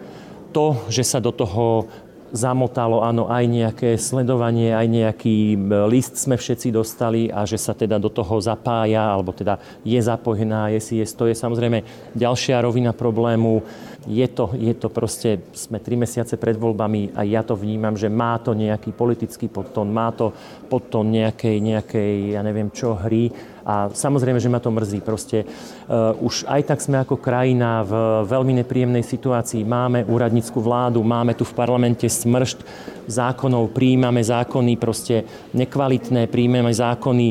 To, 0.50 0.82
že 0.90 1.06
sa 1.06 1.22
do 1.22 1.30
toho 1.30 1.86
zamotalo, 2.34 3.06
áno, 3.06 3.30
aj 3.30 3.44
nejaké 3.46 3.90
sledovanie, 3.94 4.74
aj 4.74 4.86
nejaký 4.90 5.54
e, 5.54 5.58
list 5.86 6.18
sme 6.18 6.34
všetci 6.34 6.74
dostali 6.74 7.30
a 7.30 7.46
že 7.46 7.54
sa 7.54 7.78
teda 7.78 8.02
do 8.02 8.10
toho 8.10 8.42
zapája, 8.42 9.14
alebo 9.14 9.30
teda 9.30 9.62
je 9.86 9.96
zapojená 10.02 10.66
SIS, 10.74 11.14
to 11.14 11.30
je 11.30 11.38
samozrejme 11.38 11.86
ďalšia 12.18 12.58
rovina 12.58 12.90
problému. 12.90 13.62
Je 14.04 14.26
to, 14.28 14.50
je 14.52 14.74
to 14.74 14.90
proste, 14.90 15.46
sme 15.54 15.78
tri 15.78 15.94
mesiace 15.94 16.34
pred 16.36 16.58
voľbami 16.58 17.14
a 17.14 17.24
ja 17.24 17.40
to 17.40 17.56
vnímam, 17.56 17.94
že 17.94 18.10
má 18.10 18.36
to 18.42 18.52
nejaký 18.52 18.90
politický 18.92 19.48
podtón, 19.48 19.94
má 19.94 20.10
to 20.10 20.34
podtón 20.68 21.14
nejakej, 21.14 21.56
nejakej, 21.62 22.36
ja 22.36 22.42
neviem 22.42 22.68
čo, 22.74 22.98
hry 22.98 23.53
a 23.64 23.88
samozrejme, 23.88 24.36
že 24.36 24.52
ma 24.52 24.60
to 24.60 24.68
mrzí. 24.68 25.00
Proste 25.00 25.48
uh, 25.48 26.12
už 26.20 26.44
aj 26.44 26.68
tak 26.68 26.84
sme 26.84 27.00
ako 27.00 27.16
krajina 27.16 27.80
v 27.80 27.92
veľmi 28.28 28.60
nepríjemnej 28.60 29.00
situácii. 29.00 29.64
Máme 29.64 30.04
úradnícku 30.04 30.60
vládu, 30.60 31.00
máme 31.00 31.32
tu 31.32 31.48
v 31.48 31.56
parlamente 31.56 32.04
smršť 32.04 32.60
zákonov, 33.08 33.72
príjmame 33.72 34.20
zákony 34.20 34.76
proste 34.76 35.24
nekvalitné, 35.56 36.28
príjmame 36.28 36.72
zákony 36.72 37.26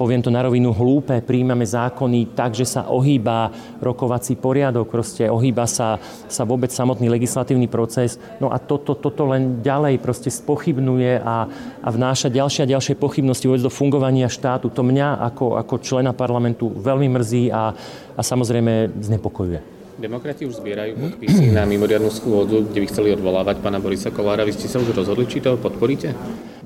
poviem 0.00 0.24
to 0.24 0.32
na 0.32 0.40
rovinu, 0.40 0.72
hlúpe, 0.72 1.20
príjmame 1.20 1.68
zákony 1.68 2.32
tak, 2.32 2.56
že 2.56 2.64
sa 2.64 2.88
ohýba 2.88 3.52
rokovací 3.84 4.32
poriadok, 4.40 4.88
proste 4.88 5.28
ohýba 5.28 5.68
sa, 5.68 6.00
sa 6.24 6.48
vôbec 6.48 6.72
samotný 6.72 7.12
legislatívny 7.12 7.68
proces. 7.68 8.16
No 8.40 8.48
a 8.48 8.56
toto, 8.56 8.96
toto 8.96 9.28
len 9.28 9.60
ďalej 9.60 10.00
proste 10.00 10.32
spochybnuje 10.32 11.20
a, 11.20 11.44
a 11.84 11.88
vnáša 11.92 12.32
ďalšie 12.32 12.64
a 12.64 12.72
ďalšie 12.72 12.96
pochybnosti 12.96 13.44
vôbec 13.44 13.60
do 13.60 13.68
fungovania 13.68 14.32
štátu. 14.32 14.72
To 14.72 14.80
mňa 14.80 15.20
ako, 15.20 15.60
ako 15.60 15.74
člena 15.84 16.16
parlamentu 16.16 16.72
veľmi 16.72 17.12
mrzí 17.20 17.52
a, 17.52 17.76
a 18.16 18.20
samozrejme 18.24 19.04
znepokojuje. 19.04 19.80
Demokrati 20.00 20.48
už 20.48 20.64
zbierajú 20.64 20.96
podpisy 20.96 21.52
na 21.52 21.68
mimoriadnu 21.68 22.08
schôdzu, 22.08 22.72
kde 22.72 22.80
by 22.80 22.86
chceli 22.88 23.12
odvolávať 23.12 23.60
pána 23.60 23.76
Borisa 23.76 24.08
Kolára. 24.08 24.48
Vy 24.48 24.56
ste 24.56 24.64
sa 24.64 24.80
už 24.80 24.96
rozhodli, 24.96 25.28
či 25.28 25.44
to 25.44 25.60
podporíte? 25.60 26.16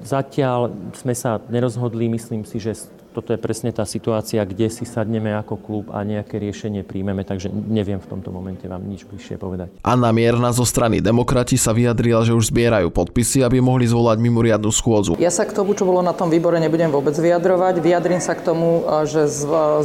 Zatiaľ 0.06 0.70
sme 0.94 1.18
sa 1.18 1.42
nerozhodli, 1.50 2.06
myslím 2.14 2.46
si, 2.46 2.62
že 2.62 2.78
toto 3.14 3.30
je 3.30 3.38
presne 3.38 3.70
tá 3.70 3.86
situácia, 3.86 4.42
kde 4.42 4.66
si 4.66 4.82
sadneme 4.82 5.30
ako 5.38 5.54
klub 5.54 5.84
a 5.94 6.02
nejaké 6.02 6.42
riešenie 6.42 6.82
príjmeme, 6.82 7.22
takže 7.22 7.46
neviem 7.48 8.02
v 8.02 8.10
tomto 8.10 8.34
momente 8.34 8.66
vám 8.66 8.82
nič 8.82 9.06
bližšie 9.06 9.38
povedať. 9.38 9.70
Anna 9.86 10.10
Mierna 10.10 10.50
zo 10.50 10.66
strany 10.66 10.98
Demokrati 10.98 11.54
sa 11.54 11.70
vyjadrila, 11.70 12.26
že 12.26 12.34
už 12.34 12.50
zbierajú 12.50 12.90
podpisy, 12.90 13.46
aby 13.46 13.62
mohli 13.62 13.86
zvolať 13.86 14.18
mimoriadnu 14.18 14.74
schôdzu. 14.74 15.14
Ja 15.22 15.30
sa 15.30 15.46
k 15.46 15.54
tomu, 15.54 15.78
čo 15.78 15.86
bolo 15.86 16.02
na 16.02 16.10
tom 16.10 16.26
výbore, 16.26 16.58
nebudem 16.58 16.90
vôbec 16.90 17.14
vyjadrovať. 17.14 17.78
Vyjadrím 17.78 18.18
sa 18.18 18.34
k 18.34 18.42
tomu, 18.42 18.82
že 19.06 19.30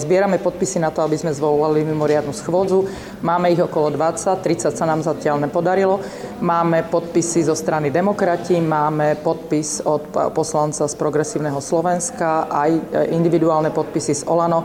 zbierame 0.02 0.42
podpisy 0.42 0.82
na 0.82 0.90
to, 0.90 1.06
aby 1.06 1.14
sme 1.14 1.30
zvolali 1.30 1.86
mimoriadnu 1.86 2.34
schôdzu. 2.34 2.90
Máme 3.22 3.54
ich 3.54 3.62
okolo 3.62 3.94
20, 3.94 4.42
30 4.42 4.74
sa 4.74 4.86
nám 4.90 5.06
zatiaľ 5.06 5.38
nepodarilo. 5.46 6.02
Máme 6.42 6.88
podpisy 6.90 7.46
zo 7.46 7.54
strany 7.54 7.94
Demokrati, 7.94 8.58
máme 8.58 9.20
podpis 9.22 9.86
od 9.86 10.10
poslanca 10.34 10.90
z 10.90 10.96
Progresívneho 10.96 11.60
Slovenska, 11.60 12.48
aj 12.50 12.72
individuálne 13.20 13.76
podpisy 13.76 14.24
z 14.24 14.24
Olano. 14.24 14.64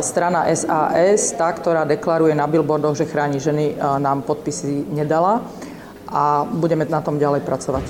Strana 0.00 0.48
SAS, 0.54 1.36
tá, 1.36 1.52
ktorá 1.52 1.84
deklaruje 1.84 2.32
na 2.32 2.48
billboardoch, 2.48 2.96
že 2.96 3.10
chráni 3.10 3.42
ženy, 3.42 3.76
nám 4.00 4.24
podpisy 4.24 4.88
nedala 4.88 5.44
a 6.08 6.48
budeme 6.48 6.88
na 6.88 7.04
tom 7.04 7.20
ďalej 7.20 7.44
pracovať. 7.44 7.84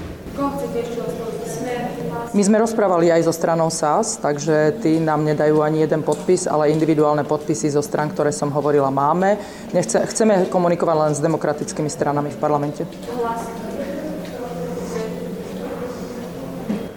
My 2.34 2.42
sme 2.42 2.58
rozprávali 2.58 3.14
aj 3.14 3.30
so 3.30 3.32
stranou 3.36 3.70
SAS, 3.70 4.18
takže 4.18 4.82
tí 4.82 4.98
nám 4.98 5.22
nedajú 5.22 5.62
ani 5.62 5.86
jeden 5.86 6.02
podpis, 6.02 6.50
ale 6.50 6.74
individuálne 6.74 7.22
podpisy 7.22 7.70
zo 7.70 7.78
stran, 7.78 8.10
ktoré 8.10 8.34
som 8.34 8.50
hovorila, 8.50 8.90
máme. 8.90 9.38
Nechce, 9.70 10.02
chceme 10.02 10.50
komunikovať 10.50 10.96
len 10.98 11.12
s 11.14 11.22
demokratickými 11.22 11.86
stranami 11.86 12.34
v 12.34 12.38
parlamente. 12.42 12.82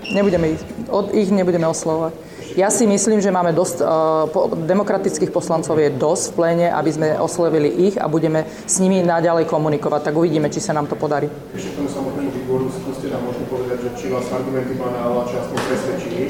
Nebudeme 0.09 0.57
ich, 0.57 0.61
od 0.89 1.13
ich 1.13 1.29
nebudeme 1.29 1.69
oslovovať. 1.69 2.26
Ja 2.57 2.73
si 2.73 2.89
myslím, 2.89 3.21
že 3.21 3.29
máme 3.29 3.53
dosť, 3.53 3.85
uh, 3.85 4.49
demokratických 4.65 5.29
poslancov 5.29 5.77
je 5.77 5.93
dosť 5.93 6.23
v 6.25 6.35
pléne, 6.41 6.67
aby 6.73 6.89
sme 6.89 7.07
oslovili 7.21 7.69
ich 7.69 8.01
a 8.01 8.09
budeme 8.09 8.49
s 8.65 8.81
nimi 8.81 9.05
naďalej 9.05 9.45
komunikovať. 9.45 10.09
Tak 10.09 10.17
uvidíme, 10.17 10.49
či 10.49 10.57
sa 10.57 10.73
nám 10.73 10.89
to 10.89 10.97
podarí. 10.97 11.29
Ešte 11.53 11.69
k 11.69 11.85
tomu 11.85 11.85
samotnému 11.85 12.33
výboru 12.33 12.65
skúste 12.73 13.13
nám 13.13 13.29
možno 13.29 13.45
povedať, 13.45 13.77
že 13.85 13.89
či 14.01 14.05
vás 14.09 14.25
argumenty 14.33 14.73
pána 14.73 15.05
Aláča 15.05 15.37
aspoň 15.45 15.59
presvedčili. 15.69 16.23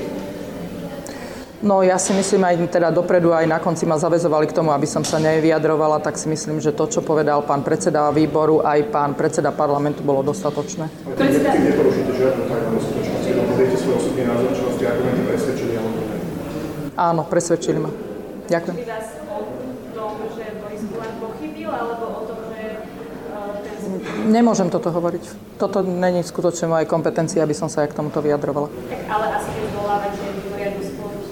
No 1.64 1.80
ja 1.80 1.96
si 1.96 2.12
myslím 2.12 2.44
aj 2.44 2.76
teda 2.76 2.92
dopredu, 2.92 3.32
aj 3.32 3.48
na 3.48 3.64
konci 3.64 3.88
ma 3.88 3.96
zavezovali 3.96 4.52
k 4.52 4.54
tomu, 4.54 4.76
aby 4.76 4.84
som 4.84 5.08
sa 5.08 5.24
nevyjadrovala, 5.24 6.04
tak 6.04 6.20
si 6.20 6.28
myslím, 6.28 6.60
že 6.60 6.76
to, 6.76 6.92
čo 6.92 7.08
povedal 7.08 7.48
pán 7.48 7.64
predseda 7.64 8.12
výboru, 8.12 8.68
aj 8.68 8.92
pán 8.92 9.16
predseda 9.16 9.56
parlamentu, 9.56 10.04
bolo 10.04 10.28
dostatočné. 10.28 10.92
Predseda... 11.16 11.56
Neporušíte 11.56 12.12
žiadnu 12.14 12.44
tajnú 12.52 12.78
skutočnosť, 12.84 13.26
lebo 13.32 13.52
svoj 13.80 13.96
osobný 13.96 14.24
názor, 14.28 14.52
čo 14.54 14.62
vás 14.68 14.76
tie 14.76 14.88
argumenty 14.92 15.24
presvedčili, 15.24 15.74
alebo 15.80 16.07
Áno, 16.98 17.22
presvedčili 17.30 17.78
ma. 17.78 17.94
Ďakujem. 18.50 18.76
Nemôžem 24.28 24.68
toto 24.68 24.92
hovoriť. 24.92 25.24
Toto 25.56 25.80
není 25.86 26.20
skutočne 26.20 26.68
moje 26.68 26.86
kompetencia, 26.90 27.46
aby 27.46 27.56
som 27.56 27.72
sa 27.72 27.88
aj 27.88 27.96
k 27.96 27.98
tomuto 28.02 28.20
vyjadrovala. 28.20 28.68
Tak 28.68 29.02
ale 29.08 29.26
asi 29.40 29.50
schôdzu 29.72 31.28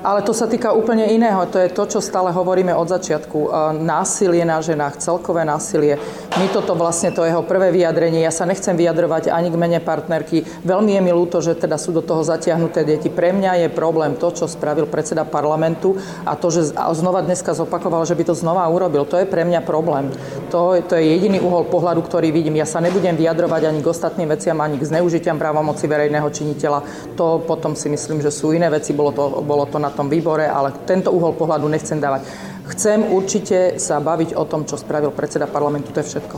Ale 0.00 0.24
to 0.24 0.32
sa 0.32 0.48
týka 0.48 0.72
úplne 0.72 1.04
iného. 1.12 1.44
To 1.52 1.60
je 1.60 1.68
to, 1.68 1.84
čo 1.84 2.00
stále 2.00 2.32
hovoríme 2.32 2.72
od 2.72 2.88
začiatku. 2.88 3.38
E, 3.44 3.48
násilie 3.84 4.48
na 4.48 4.64
ženách, 4.64 4.96
celkové 4.96 5.44
násilie. 5.44 6.00
My 6.38 6.46
toto 6.46 6.78
vlastne, 6.78 7.10
to 7.10 7.26
jeho 7.26 7.42
prvé 7.42 7.74
vyjadrenie. 7.74 8.22
Ja 8.22 8.30
sa 8.30 8.46
nechcem 8.46 8.78
vyjadrovať 8.78 9.34
ani 9.34 9.50
k 9.50 9.58
mene 9.58 9.82
partnerky. 9.82 10.46
Veľmi 10.62 10.94
je 10.94 11.02
mi 11.02 11.10
ľúto, 11.10 11.42
že 11.42 11.58
teda 11.58 11.74
sú 11.74 11.90
do 11.90 12.06
toho 12.06 12.22
zatiahnuté 12.22 12.86
deti. 12.86 13.10
Pre 13.10 13.34
mňa 13.34 13.66
je 13.66 13.68
problém 13.74 14.14
to, 14.14 14.30
čo 14.30 14.46
spravil 14.46 14.86
predseda 14.86 15.26
parlamentu 15.26 15.98
a 16.22 16.38
to, 16.38 16.54
že 16.54 16.70
znova 16.72 17.26
dneska 17.26 17.50
zopakoval, 17.50 18.06
že 18.06 18.14
by 18.14 18.30
to 18.30 18.38
znova 18.38 18.62
urobil. 18.70 19.02
To 19.10 19.18
je 19.18 19.26
pre 19.26 19.42
mňa 19.42 19.66
problém. 19.66 20.14
To, 20.54 20.78
to 20.86 20.94
je 20.94 21.18
jediný 21.18 21.42
uhol 21.42 21.66
pohľadu, 21.66 22.06
ktorý 22.06 22.30
vidím. 22.30 22.62
Ja 22.62 22.66
sa 22.66 22.78
nebudem 22.78 23.18
vyjadrovať 23.18 23.66
ani 23.66 23.82
k 23.82 23.90
ostatným 23.90 24.30
veciam, 24.30 24.62
ani 24.62 24.78
k 24.78 24.86
zneužitiam 24.86 25.34
právomoci 25.34 25.90
verejného 25.90 26.30
činiteľa. 26.30 27.10
To 27.18 27.42
potom 27.42 27.74
si 27.74 27.90
myslím, 27.90 28.22
že 28.22 28.30
sú 28.30 28.54
iné 28.54 28.70
veci. 28.70 28.94
Bolo 28.94 29.10
to, 29.10 29.42
bolo 29.42 29.66
to 29.66 29.82
na 29.82 29.90
tom 29.90 30.06
výbore, 30.06 30.46
ale 30.46 30.86
tento 30.86 31.10
uhol 31.10 31.34
pohľadu 31.34 31.66
nechcem 31.66 31.98
dávať. 31.98 32.50
Chcem 32.70 33.02
určite 33.10 33.82
sa 33.82 33.98
baviť 33.98 34.38
o 34.38 34.46
tom, 34.46 34.62
čo 34.62 34.78
spravil 34.78 35.10
predseda 35.10 35.50
parlamentu. 35.50 35.90
To 35.90 36.00
je 36.00 36.06
všetko. 36.06 36.36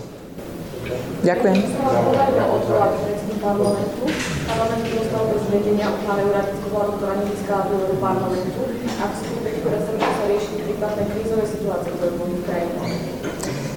Ďakujem. 1.23 1.57
Parlament 3.43 4.87
dostal 4.95 5.23
bez 5.35 5.45
vedenia 5.51 5.87
od 5.91 5.99
pána 6.07 6.23
Juratickú 6.25 6.67
vládu, 6.73 6.93
ktorá 6.99 7.15
nezískala 7.21 7.63
parlamentu. 8.01 8.61
Ak 9.03 9.13
sú 9.19 9.33
ktoré 9.39 9.79
sa 9.79 9.93
riešiť 10.27 10.57
prípadné 10.67 11.03
krízové 11.15 11.45
situácie, 11.47 11.91
ktoré 11.95 12.11
boli 12.19 12.35
krajine. 12.43 13.12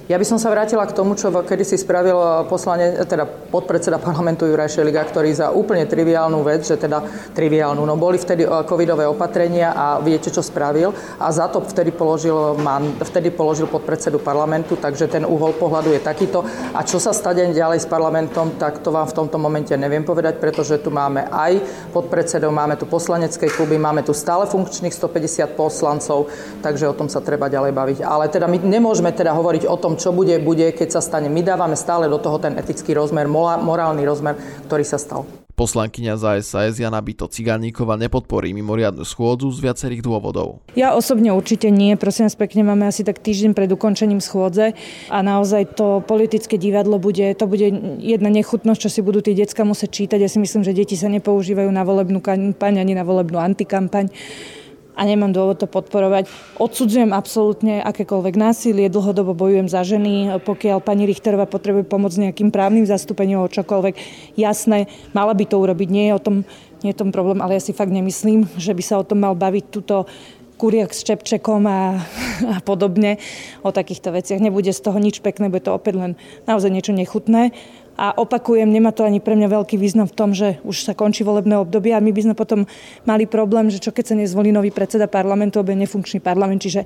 Ja 0.06 0.22
by 0.22 0.22
som 0.22 0.38
sa 0.38 0.54
vrátila 0.54 0.86
k 0.86 0.94
tomu, 0.94 1.18
čo 1.18 1.34
kedy 1.34 1.66
si 1.66 1.74
spravil 1.74 2.14
eh, 2.14 2.46
poslane, 2.46 2.94
teda 3.10 3.26
podpredseda 3.26 3.98
parlamentu 3.98 4.46
Juraj 4.46 4.78
Šeliga, 4.78 5.02
ktorý 5.02 5.34
za 5.34 5.50
úplne 5.50 5.82
triviálnu 5.82 6.46
vec, 6.46 6.62
že 6.62 6.78
teda 6.78 7.02
triviálnu, 7.34 7.82
no 7.82 7.98
boli 7.98 8.14
vtedy 8.14 8.46
eh, 8.46 8.62
covidové 8.70 9.02
opatrenia 9.02 9.74
a 9.74 9.98
viete, 9.98 10.30
čo 10.30 10.46
spravil 10.46 10.94
a 11.18 11.26
za 11.34 11.50
to 11.50 11.58
vtedy 11.58 11.90
položil, 11.90 12.54
man, 12.54 12.94
vtedy 13.02 13.34
položil 13.34 13.66
podpredsedu 13.66 14.22
parlamentu, 14.22 14.78
takže 14.78 15.10
ten 15.10 15.26
uhol 15.26 15.58
pohľadu 15.58 15.90
je 15.90 15.98
takýto. 15.98 16.46
A 16.70 16.86
čo 16.86 17.02
sa 17.02 17.10
stane 17.10 17.50
ďalej 17.50 17.82
s 17.82 17.90
parlamentom, 17.90 18.54
tak 18.62 18.86
to 18.86 18.94
vám 18.94 19.10
v 19.10 19.16
tomto 19.18 19.42
momente 19.42 19.74
neviem 19.74 20.06
povedať, 20.06 20.38
pretože 20.38 20.78
tu 20.86 20.94
máme 20.94 21.26
aj 21.34 21.58
podpredsedov, 21.90 22.54
máme 22.54 22.78
tu 22.78 22.86
poslanecké 22.86 23.50
kluby, 23.50 23.74
máme 23.74 24.06
tu 24.06 24.14
stále 24.14 24.46
funkčných 24.46 24.94
150 24.94 25.58
poslancov, 25.58 26.30
takže 26.62 26.86
o 26.86 26.94
tom 26.94 27.10
sa 27.10 27.18
treba 27.18 27.50
ďalej 27.50 27.74
baviť. 27.74 27.98
Ale 28.06 28.30
teda 28.30 28.46
my 28.46 28.62
nemôžeme 28.62 29.10
teda 29.10 29.34
hovoriť 29.34 29.66
o 29.66 29.74
tom, 29.74 29.95
čo 29.96 30.12
bude, 30.12 30.38
bude, 30.38 30.70
keď 30.70 30.96
sa 30.96 31.00
stane. 31.02 31.26
My 31.32 31.42
dávame 31.42 31.74
stále 31.74 32.06
do 32.06 32.20
toho 32.20 32.38
ten 32.38 32.54
etický 32.54 32.94
rozmer, 32.94 33.26
morálny 33.28 34.04
rozmer, 34.04 34.38
ktorý 34.68 34.84
sa 34.84 35.00
stal. 35.00 35.24
Poslankyňa 35.56 36.20
za 36.20 36.36
SAS 36.44 36.76
Jana 36.76 37.00
Bito 37.00 37.24
Ciganíkova 37.24 37.96
nepodporí 37.96 38.52
mimoriadnu 38.52 39.08
schôdzu 39.08 39.48
z 39.48 39.64
viacerých 39.64 40.04
dôvodov. 40.04 40.60
Ja 40.76 40.92
osobne 40.92 41.32
určite 41.32 41.72
nie. 41.72 41.96
Prosím 41.96 42.28
vás 42.28 42.36
pekne, 42.36 42.60
máme 42.60 42.84
asi 42.84 43.08
tak 43.08 43.24
týždeň 43.24 43.56
pred 43.56 43.72
ukončením 43.72 44.20
schôdze 44.20 44.76
a 45.08 45.18
naozaj 45.24 45.72
to 45.72 46.04
politické 46.04 46.60
divadlo 46.60 47.00
bude, 47.00 47.32
to 47.40 47.48
bude 47.48 47.72
jedna 48.04 48.28
nechutnosť, 48.28 48.80
čo 48.84 48.90
si 48.92 49.00
budú 49.00 49.24
tie 49.24 49.32
decka 49.32 49.64
musieť 49.64 49.96
čítať. 49.96 50.20
Ja 50.20 50.28
si 50.28 50.36
myslím, 50.44 50.60
že 50.60 50.76
deti 50.76 50.92
sa 50.92 51.08
nepoužívajú 51.08 51.72
na 51.72 51.88
volebnú 51.88 52.20
kampaň 52.20 52.84
ani 52.84 52.92
na 52.92 53.08
volebnú 53.08 53.40
antikampaň 53.40 54.12
a 54.96 55.00
nemám 55.04 55.30
dôvod 55.30 55.60
to 55.60 55.68
podporovať. 55.68 56.26
Odsudzujem 56.56 57.12
absolútne 57.12 57.84
akékoľvek 57.84 58.34
násilie, 58.34 58.88
dlhodobo 58.88 59.36
bojujem 59.36 59.68
za 59.68 59.84
ženy. 59.84 60.40
Pokiaľ 60.40 60.80
pani 60.80 61.04
Richterová 61.04 61.44
potrebuje 61.44 61.84
pomoc 61.84 62.16
nejakým 62.16 62.48
právnym 62.48 62.88
zastúpením 62.88 63.44
o 63.44 63.52
čokoľvek, 63.52 63.94
jasné, 64.40 64.88
mala 65.12 65.36
by 65.36 65.44
to 65.44 65.60
urobiť. 65.60 65.88
Nie 65.92 66.04
je 66.10 66.16
o 66.16 66.24
tom, 66.24 66.36
nie 66.80 66.90
je 66.96 66.98
tom 66.98 67.12
problém, 67.12 67.44
ale 67.44 67.60
ja 67.60 67.62
si 67.62 67.76
fakt 67.76 67.92
nemyslím, 67.92 68.48
že 68.56 68.72
by 68.72 68.82
sa 68.82 68.96
o 68.96 69.04
tom 69.04 69.20
mal 69.20 69.36
baviť 69.36 69.64
túto 69.68 70.08
kuriak 70.56 70.96
s 70.96 71.04
Čepčekom 71.04 71.68
a, 71.68 72.00
a 72.56 72.58
podobne 72.64 73.20
o 73.60 73.70
takýchto 73.70 74.10
veciach. 74.10 74.40
Nebude 74.40 74.72
z 74.72 74.80
toho 74.80 74.96
nič 74.96 75.20
pekné, 75.20 75.52
bude 75.52 75.68
to 75.68 75.76
opäť 75.76 76.00
len 76.00 76.12
naozaj 76.48 76.72
niečo 76.72 76.96
nechutné. 76.96 77.52
A 77.96 78.12
opakujem, 78.12 78.68
nemá 78.68 78.92
to 78.92 79.08
ani 79.08 79.24
pre 79.24 79.32
mňa 79.32 79.48
veľký 79.48 79.80
význam 79.80 80.04
v 80.04 80.16
tom, 80.16 80.30
že 80.36 80.60
už 80.68 80.84
sa 80.84 80.92
končí 80.92 81.24
volebné 81.24 81.56
obdobie 81.56 81.96
a 81.96 82.04
my 82.04 82.12
by 82.12 82.20
sme 82.28 82.34
potom 82.36 82.68
mali 83.08 83.24
problém, 83.24 83.72
že 83.72 83.80
čo 83.80 83.88
keď 83.88 84.12
sa 84.12 84.14
nezvolí 84.20 84.52
nový 84.52 84.68
predseda 84.68 85.08
parlamentu, 85.08 85.58
alebo 85.58 85.72
nefunkčný 85.72 86.20
parlament, 86.20 86.60
čiže 86.60 86.84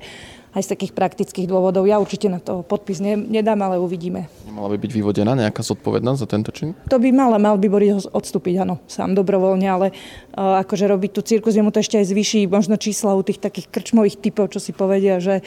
aj 0.51 0.67
z 0.67 0.71
takých 0.75 0.91
praktických 0.91 1.47
dôvodov. 1.47 1.87
Ja 1.87 1.99
určite 1.99 2.27
na 2.27 2.43
to 2.43 2.59
podpis 2.63 2.99
ne, 2.99 3.15
nedám, 3.15 3.63
ale 3.63 3.79
uvidíme. 3.79 4.27
Nemala 4.43 4.67
by 4.75 4.77
byť 4.83 4.91
vyvodená 4.91 5.31
nejaká 5.31 5.63
zodpovednosť 5.63 6.19
za 6.19 6.27
tento 6.27 6.51
čin? 6.51 6.75
To 6.91 6.99
by 6.99 7.07
mala, 7.15 7.39
mal 7.39 7.55
by 7.55 7.67
Boris 7.71 8.03
odstúpiť, 8.03 8.67
áno, 8.67 8.83
sám 8.83 9.15
dobrovoľne, 9.15 9.67
ale 9.67 9.87
uh, 9.95 10.59
akože 10.59 10.91
robiť 10.91 11.11
tu 11.15 11.21
cirkus, 11.23 11.55
jemu 11.55 11.71
to 11.71 11.79
ešte 11.79 12.03
aj 12.03 12.05
zvyší 12.11 12.51
možno 12.51 12.75
čísla 12.75 13.15
u 13.15 13.23
tých 13.23 13.39
takých 13.39 13.71
krčmových 13.71 14.19
typov, 14.19 14.51
čo 14.51 14.59
si 14.59 14.75
povedia, 14.75 15.23
že 15.23 15.39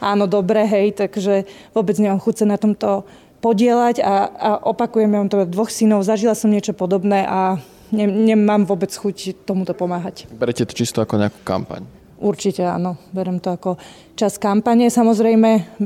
áno, 0.00 0.24
dobre, 0.24 0.64
hej, 0.64 0.96
takže 0.96 1.44
vôbec 1.76 2.00
nemám 2.00 2.20
chuť 2.24 2.34
sa 2.40 2.46
na 2.48 2.56
tomto 2.56 3.04
podielať 3.46 4.02
a, 4.02 4.14
a 4.26 4.50
opakujem, 4.66 5.06
ja 5.06 5.18
mám 5.22 5.30
to 5.30 5.46
dvoch 5.46 5.70
synov, 5.70 6.02
zažila 6.02 6.34
som 6.34 6.50
niečo 6.50 6.74
podobné 6.74 7.22
a 7.22 7.62
ne, 7.94 8.06
nemám 8.10 8.66
vôbec 8.66 8.90
chuť 8.90 9.46
tomuto 9.46 9.70
pomáhať. 9.70 10.26
Berete 10.34 10.66
to 10.66 10.74
čisto 10.74 10.98
ako 10.98 11.22
nejakú 11.22 11.40
kampaň? 11.46 11.86
Určite 12.16 12.64
áno, 12.64 12.96
berem 13.12 13.36
to 13.36 13.52
ako 13.52 13.76
čas 14.16 14.40
kampane. 14.40 14.88
Samozrejme, 14.88 15.80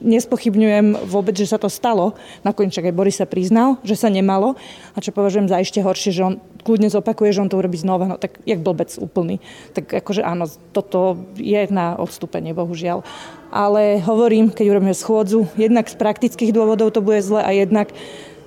nespochybňujem 0.00 1.04
vôbec, 1.04 1.36
že 1.36 1.44
sa 1.44 1.60
to 1.60 1.68
stalo. 1.68 2.16
Nakoniec 2.40 2.72
aj 2.80 2.96
Boris 2.96 3.20
sa 3.20 3.28
priznal, 3.28 3.76
že 3.84 3.92
sa 3.92 4.08
nemalo. 4.08 4.56
A 4.96 5.04
čo 5.04 5.12
považujem 5.12 5.44
za 5.44 5.60
ešte 5.60 5.84
horšie, 5.84 6.16
že 6.16 6.24
on 6.24 6.34
kľudne 6.64 6.88
zopakuje, 6.88 7.36
že 7.36 7.44
on 7.44 7.52
to 7.52 7.60
urobí 7.60 7.76
znova. 7.76 8.08
No 8.08 8.16
tak 8.16 8.40
jak 8.48 8.64
blbec 8.64 8.96
úplný. 8.96 9.44
Tak 9.76 9.92
akože 10.00 10.24
áno, 10.24 10.48
toto 10.72 11.28
je 11.36 11.68
na 11.68 12.00
odstúpenie, 12.00 12.56
bohužiaľ. 12.56 13.04
Ale 13.52 14.00
hovorím, 14.00 14.56
keď 14.56 14.72
urobíme 14.72 14.96
schôdzu, 14.96 15.52
jednak 15.60 15.86
z 15.92 16.00
praktických 16.00 16.56
dôvodov 16.56 16.96
to 16.96 17.04
bude 17.04 17.20
zle 17.20 17.44
a 17.44 17.52
jednak 17.52 17.92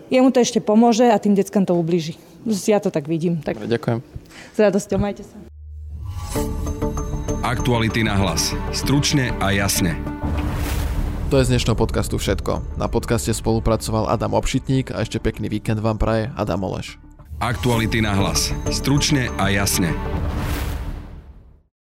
jemu 0.10 0.34
to 0.34 0.42
ešte 0.42 0.58
pomôže 0.58 1.06
a 1.06 1.22
tým 1.22 1.38
deckám 1.38 1.70
to 1.70 1.78
ubliží. 1.78 2.18
Ja 2.66 2.82
to 2.82 2.90
tak 2.90 3.06
vidím. 3.06 3.46
Tak... 3.46 3.62
Ďakujem. 3.62 4.02
S 4.52 4.58
radosťou, 4.58 4.98
majte 4.98 5.22
sa. 5.22 5.47
Aktuality 7.48 8.04
na 8.04 8.20
hlas. 8.20 8.52
Stručne 8.76 9.32
a 9.40 9.56
jasne. 9.56 9.96
To 11.32 11.40
je 11.40 11.48
z 11.48 11.56
dnešného 11.56 11.80
podcastu 11.80 12.20
všetko. 12.20 12.76
Na 12.76 12.92
podcaste 12.92 13.32
spolupracoval 13.32 14.12
Adam 14.12 14.36
Obšitník 14.36 14.92
a 14.92 15.00
ešte 15.00 15.24
pekný 15.24 15.48
víkend 15.48 15.80
vám 15.80 15.96
praje 15.96 16.28
Adam 16.36 16.68
Oleš. 16.68 17.00
Aktuality 17.40 18.04
na 18.04 18.20
hlas. 18.20 18.52
Stručne 18.68 19.32
a 19.40 19.48
jasne. 19.48 19.96